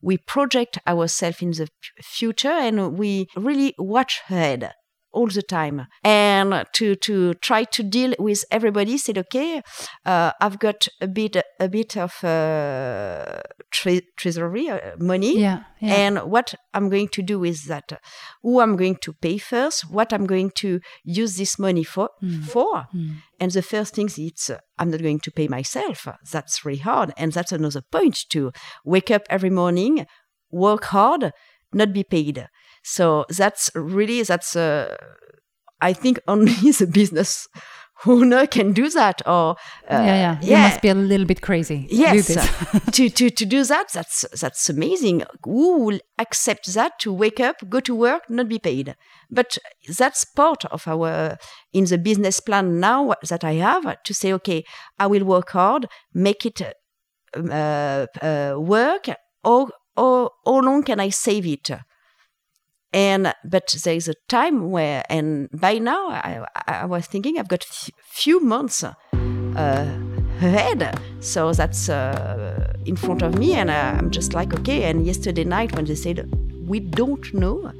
We 0.02 0.18
project 0.18 0.80
ourselves 0.86 1.42
in 1.42 1.52
the 1.52 1.70
future, 2.02 2.50
and 2.50 2.98
we 2.98 3.28
really 3.38 3.74
watch 3.78 4.22
ahead 4.28 4.74
all 5.14 5.28
the 5.28 5.42
time. 5.42 5.88
And 6.04 6.66
to 6.74 6.96
to 6.96 7.34
try 7.36 7.64
to 7.66 7.84
deal 7.84 8.14
with 8.20 8.44
everybody, 8.52 8.98
said, 8.98 9.18
okay, 9.18 9.62
uh, 10.06 10.32
I've 10.42 10.60
got 10.60 10.88
a 11.00 11.08
bit 11.08 11.38
a 11.60 11.70
bit 11.70 11.96
of 11.98 12.24
uh, 12.24 13.42
tre- 13.72 14.08
treasury 14.18 14.70
uh, 14.70 14.80
money, 14.98 15.40
yeah, 15.40 15.64
yeah. 15.80 15.94
and 15.94 16.18
what 16.32 16.56
I'm 16.74 16.90
going 16.90 17.10
to 17.10 17.22
do 17.22 17.40
with 17.40 17.66
that, 17.68 18.02
who 18.42 18.60
I'm 18.60 18.76
going 18.76 18.98
to 18.98 19.14
pay 19.14 19.38
first, 19.38 19.90
what 19.90 20.12
I'm 20.12 20.26
going 20.26 20.52
to 20.56 20.80
use 21.04 21.38
this 21.38 21.58
money 21.58 21.84
for. 21.84 22.10
For, 22.48 22.88
and 23.40 23.52
the 23.52 23.62
first 23.62 23.96
thing 23.96 24.08
is 24.08 24.52
I'm 24.78 24.90
not 24.92 25.02
going 25.02 25.20
to 25.20 25.32
pay 25.32 25.48
myself. 25.48 26.08
That's 26.32 26.66
really 26.66 26.80
hard, 26.80 27.14
and 27.18 27.32
that's 27.32 27.52
another 27.52 27.82
point 27.82 28.26
to 28.30 28.52
wake 28.84 29.12
up 29.12 29.24
every 29.30 29.50
morning, 29.50 30.06
work 30.52 30.86
hard, 30.86 31.32
not 31.74 31.94
be 31.94 32.04
paid. 32.04 32.48
So 32.84 33.26
that's 33.30 33.72
really 33.76 34.24
that's. 34.24 34.56
Uh, 34.56 34.96
I 35.82 35.94
think 35.94 36.20
only 36.28 36.54
the 36.72 36.88
business 36.88 37.48
owner 38.06 38.48
can 38.48 38.74
do 38.74 38.90
that, 38.90 39.22
or 39.26 39.56
uh, 39.90 40.04
yeah, 40.06 40.38
yeah. 40.42 40.42
You 40.42 40.58
must 40.58 40.82
be 40.82 40.90
a 40.90 40.96
little 40.96 41.26
bit 41.26 41.42
crazy. 41.42 41.88
Yes, 41.90 42.28
to, 42.92 43.10
to 43.10 43.30
to 43.30 43.46
do 43.46 43.64
that, 43.64 43.92
that's 43.94 44.26
that's 44.40 44.70
amazing. 44.70 45.24
Who 45.44 45.84
will 45.86 46.00
accept 46.18 46.74
that 46.74 47.00
to 47.00 47.14
wake 47.14 47.40
up, 47.40 47.58
go 47.70 47.80
to 47.82 47.96
work, 47.96 48.30
not 48.30 48.50
be 48.50 48.60
paid? 48.60 48.96
But 49.30 49.58
that's 49.98 50.26
part 50.26 50.66
of 50.66 50.88
our 50.88 51.38
in 51.72 51.86
the 51.86 51.98
business 51.98 52.40
plan 52.40 52.80
now 52.80 53.14
that 53.30 53.44
I 53.44 53.54
have 53.54 54.04
to 54.04 54.14
say, 54.14 54.34
okay, 54.34 54.64
I 55.00 55.08
will 55.08 55.26
work 55.26 55.52
hard, 55.52 55.88
make 56.14 56.46
it 56.46 56.62
uh, 57.36 58.06
uh, 58.22 58.56
work, 58.58 59.08
or 59.44 59.70
or 59.96 60.32
how 60.46 60.60
long 60.60 60.84
can 60.84 61.00
I 61.00 61.10
save 61.10 61.46
it? 61.46 61.70
And 62.94 63.34
but 63.44 63.76
there 63.84 63.96
is 63.96 64.08
a 64.08 64.14
time 64.28 64.70
where, 64.70 65.04
and 65.10 65.50
by 65.52 65.80
now 65.80 66.10
I, 66.10 66.46
I 66.68 66.86
was 66.86 67.08
thinking 67.08 67.40
I've 67.40 67.48
got 67.48 67.64
few 67.64 68.40
months 68.40 68.84
uh, 68.84 68.94
ahead, 70.42 71.00
so 71.20 71.52
that's 71.54 71.90
uh, 71.90 72.74
in 72.86 72.96
front 72.96 73.24
of 73.24 73.38
me, 73.38 73.54
and 73.54 73.72
I'm 73.72 74.12
just 74.12 74.34
like 74.36 74.54
okay. 74.60 74.84
And 74.84 75.08
yesterday 75.08 75.44
night 75.44 75.76
when 75.76 75.86
they 75.86 75.96
said 75.96 76.32
we 76.68 76.80
don't 76.80 77.34
know, 77.34 77.72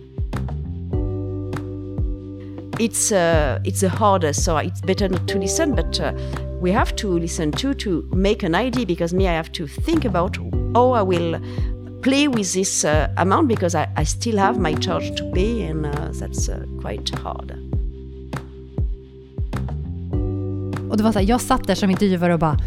it's 2.80 3.12
uh, 3.12 3.60
it's 3.64 3.82
the 3.82 3.90
hardest. 3.90 4.44
So 4.44 4.58
it's 4.58 4.82
better 4.82 5.10
not 5.10 5.28
to 5.28 5.38
listen, 5.38 5.76
but 5.76 6.00
uh, 6.00 6.14
we 6.60 6.72
have 6.72 6.96
to 6.96 7.20
listen 7.20 7.52
too 7.52 7.76
to 7.76 8.10
make 8.16 8.42
an 8.42 8.56
idea 8.56 8.88
because 8.88 9.14
me 9.14 9.28
I 9.28 9.34
have 9.34 9.52
to 9.52 9.68
think 9.68 10.06
about 10.06 10.38
how 10.74 10.92
I 10.92 11.04
will 11.04 11.40
play 12.04 12.28
with 12.28 12.54
this 12.54 12.86
uh, 12.86 12.92
amount 13.22 13.48
because 13.48 13.78
I, 13.78 14.02
I 14.02 14.06
still 14.06 14.38
have 14.38 14.60
my 14.60 14.76
charge 14.82 15.16
to 15.18 15.32
pay, 15.34 15.68
and 15.72 15.86
uh, 15.86 15.92
that's 16.12 16.50
uh, 16.50 16.82
quite 16.82 17.16
hard. 17.24 17.54
Och 20.90 20.98
det 20.98 21.04
var 21.04 21.12
så 21.12 21.20
här, 21.20 21.26
jag 21.26 21.42
satt 21.42 21.68
där 21.68 21.76
som 21.76 21.90
intervjuare 21.90 22.34
och 22.34 22.40
bara, 22.40 22.58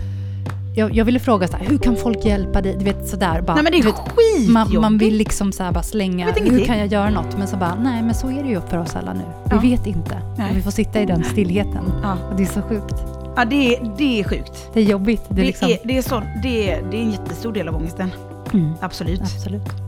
jag, 0.77 0.95
jag 0.97 1.05
ville 1.05 1.19
fråga 1.19 1.49
så 1.49 1.57
här, 1.57 1.65
hur 1.67 1.79
kan 1.79 1.97
folk 1.97 2.25
hjälpa 2.25 2.63
dig? 2.63 2.77
Du 2.79 2.85
vet 2.85 3.09
sådär 3.09 3.41
bara. 3.41 3.55
Nej 3.55 3.63
men 3.63 3.73
det 3.73 3.79
är 3.79 3.83
vet, 3.83 3.95
skitjobbigt. 3.95 4.51
man, 4.51 4.81
man 4.81 4.99
vill 4.99 5.17
liksom 5.17 5.53
så 5.53 5.63
här 5.63 5.73
bara 5.73 5.83
slänga, 5.83 6.33
hur 6.33 6.65
kan 6.65 6.79
jag 6.79 6.87
göra 6.87 7.11
något? 7.11 7.39
Men 7.39 7.49
så 7.49 7.57
bara, 7.57 7.75
nej 7.75 8.03
men 8.03 8.15
så 8.15 8.31
är 8.31 8.43
det 8.43 8.49
ju 8.49 8.61
för 8.61 8.79
oss 8.79 8.97
alla 8.97 9.13
nu. 9.13 9.21
Ja. 9.51 9.59
Vi 9.63 9.71
vet 9.71 9.87
inte. 9.87 10.19
Nej. 10.39 10.53
Vi 10.55 10.63
får 10.63 10.71
sitta 10.71 11.01
i 11.01 11.07
den 11.07 11.25
stillheten. 11.25 11.93
Ja. 12.03 12.17
Och 12.31 12.37
det 12.37 12.43
är 12.43 12.47
så 12.47 12.63
sjukt. 12.63 12.95
Ja, 13.37 13.45
det, 13.45 13.77
är- 13.77 13.95
det 13.99 14.21
är 14.21 14.25
sjukt. 14.25 14.71
Det 14.73 14.81
är 14.81 14.85
jobbigt. 14.85 15.23
Det 15.29 15.35
är 15.35 15.37
Det, 15.37 15.43
liksom, 15.43 15.69
är, 15.69 15.79
det, 15.85 15.99
är 15.99 16.03
sån, 16.03 16.23
det, 16.43 16.71
är, 16.71 16.83
det 16.91 16.97
är 16.97 17.01
en 17.03 17.11
jättestor 17.11 17.53
del 17.53 17.69
av 17.69 17.77
ångesten. 17.77 18.11
Mm. 18.53 18.75
Absolut. 18.81 19.21
Absolut. 19.21 19.87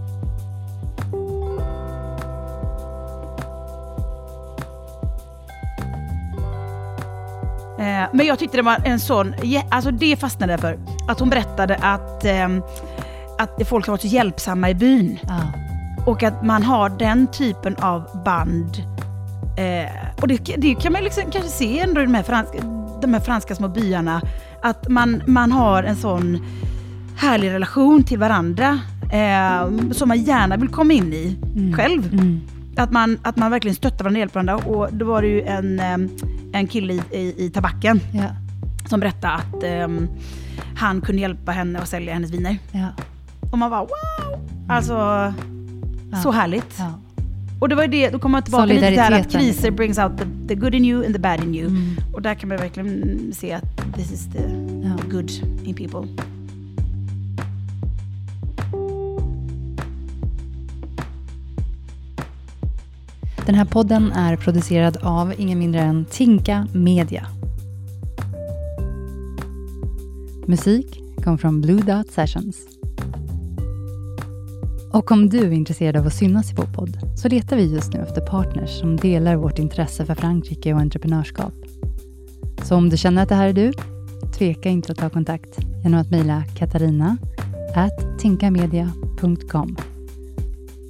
Eh, 7.78 8.08
men 8.12 8.26
jag 8.26 8.38
tyckte 8.38 8.56
det 8.56 8.62
var 8.62 8.78
en 8.84 9.00
sån, 9.00 9.34
alltså 9.70 9.90
det 9.90 10.16
fastnade 10.16 10.52
jag 10.52 10.60
för. 10.60 10.78
Att 11.08 11.20
hon 11.20 11.30
berättade 11.30 11.76
att, 11.76 12.24
ehm, 12.24 12.62
att 13.38 13.68
folk 13.68 13.86
har 13.86 13.92
varit 13.92 14.00
så 14.00 14.06
hjälpsamma 14.06 14.70
i 14.70 14.74
byn. 14.74 15.18
Ja. 15.22 15.40
Och 16.06 16.22
att 16.22 16.42
man 16.42 16.62
har 16.62 16.88
den 16.88 17.26
typen 17.26 17.76
av 17.76 18.22
band. 18.24 18.76
Eh, 19.56 20.20
och 20.22 20.28
det, 20.28 20.36
det 20.56 20.74
kan 20.74 20.92
man 20.92 21.04
liksom 21.04 21.30
kanske 21.30 21.50
se 21.50 21.78
ändå 21.80 22.00
i 22.00 22.04
de 22.04 22.14
här, 22.14 22.22
franska, 22.22 22.58
de 23.00 23.14
här 23.14 23.20
franska 23.20 23.54
små 23.54 23.68
byarna. 23.68 24.22
Att 24.62 24.88
man, 24.88 25.22
man 25.26 25.52
har 25.52 25.82
en 25.82 25.96
sån 25.96 26.46
härlig 27.18 27.50
relation 27.50 28.02
till 28.04 28.18
varandra. 28.18 28.80
Eh, 29.12 29.90
som 29.92 30.08
man 30.08 30.22
gärna 30.22 30.56
vill 30.56 30.68
komma 30.68 30.92
in 30.92 31.12
i 31.12 31.36
själv. 31.76 32.12
Mm. 32.12 32.40
Att 32.76 32.92
man, 32.92 33.18
att 33.22 33.36
man 33.36 33.50
verkligen 33.50 33.74
stöttar 33.74 34.04
varandra 34.04 34.16
och 34.18 34.20
hjälper 34.20 34.42
varandra. 34.42 34.66
Och 34.66 34.88
då 34.92 35.04
var 35.06 35.22
det 35.22 35.28
ju 35.28 35.42
en, 35.42 35.80
eh, 35.80 35.96
en 36.52 36.66
kille 36.66 36.92
i, 36.92 37.00
i, 37.12 37.34
i 37.46 37.50
tabacken 37.50 38.00
Ja, 38.14 38.24
som 38.88 39.00
berättade 39.00 39.34
att 39.34 39.62
ehm, 39.64 40.08
han 40.76 41.00
kunde 41.00 41.22
hjälpa 41.22 41.52
henne 41.52 41.78
att 41.78 41.88
sälja 41.88 42.14
hennes 42.14 42.30
viner. 42.30 42.58
ja, 42.72 42.86
Och 43.52 43.58
man 43.58 43.70
bara 43.70 43.80
wow! 43.80 43.90
Alltså, 44.68 44.94
så 46.22 46.30
härligt. 46.32 46.74
ja. 46.78 46.92
Och 47.60 47.68
det 47.68 47.74
var 47.74 47.82
ju 47.82 47.88
det, 47.88 48.10
då 48.10 48.18
kommer 48.18 48.32
man 48.32 48.42
tillbaka 48.42 48.64
lite 48.64 48.90
där 48.90 49.12
att 49.20 49.32
kriser 49.32 49.70
brings 49.70 49.98
out 49.98 50.18
the, 50.18 50.24
the 50.48 50.54
good 50.54 50.74
in 50.74 50.84
you 50.84 51.04
and 51.06 51.14
the 51.14 51.20
bad 51.20 51.44
in 51.44 51.54
you. 51.54 51.66
Mm. 51.68 51.96
Och 52.14 52.22
där 52.22 52.34
kan 52.34 52.48
man 52.48 52.58
verkligen 52.58 53.18
se 53.34 53.52
att 53.52 53.94
this 53.96 54.12
is 54.12 54.26
the 54.32 54.42
Ja. 54.84 55.10
good 55.10 55.30
in 55.64 55.74
people. 55.74 56.08
Den 63.48 63.54
här 63.54 63.64
podden 63.64 64.12
är 64.12 64.36
producerad 64.36 64.96
av 64.96 65.34
ingen 65.38 65.58
mindre 65.58 65.80
än 65.80 66.04
Tinka 66.04 66.68
Media. 66.72 67.26
Musik 70.46 71.00
kom 71.24 71.38
från 71.38 71.60
Blue 71.60 71.82
Dot 71.82 72.10
Sessions. 72.10 72.56
Och 74.92 75.12
om 75.12 75.28
du 75.28 75.38
är 75.38 75.50
intresserad 75.50 75.96
av 75.96 76.06
att 76.06 76.14
synas 76.14 76.50
i 76.50 76.54
vår 76.54 76.66
podd 76.74 76.98
så 77.16 77.28
letar 77.28 77.56
vi 77.56 77.74
just 77.74 77.92
nu 77.92 78.00
efter 78.00 78.20
partners 78.20 78.80
som 78.80 78.96
delar 78.96 79.36
vårt 79.36 79.58
intresse 79.58 80.06
för 80.06 80.14
Frankrike 80.14 80.74
och 80.74 80.80
entreprenörskap. 80.80 81.54
Så 82.62 82.76
om 82.76 82.88
du 82.88 82.96
känner 82.96 83.22
att 83.22 83.28
det 83.28 83.34
här 83.34 83.48
är 83.48 83.52
du, 83.52 83.72
tveka 84.38 84.68
inte 84.68 84.92
att 84.92 84.98
ta 84.98 85.10
kontakt 85.10 85.58
genom 85.84 86.00
att 86.00 86.10
mejla 86.10 86.44
katarina 86.56 87.16
tinkamedia.com 88.18 89.76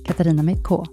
Katarina 0.04 0.42
med 0.42 0.64
K. 0.64 0.86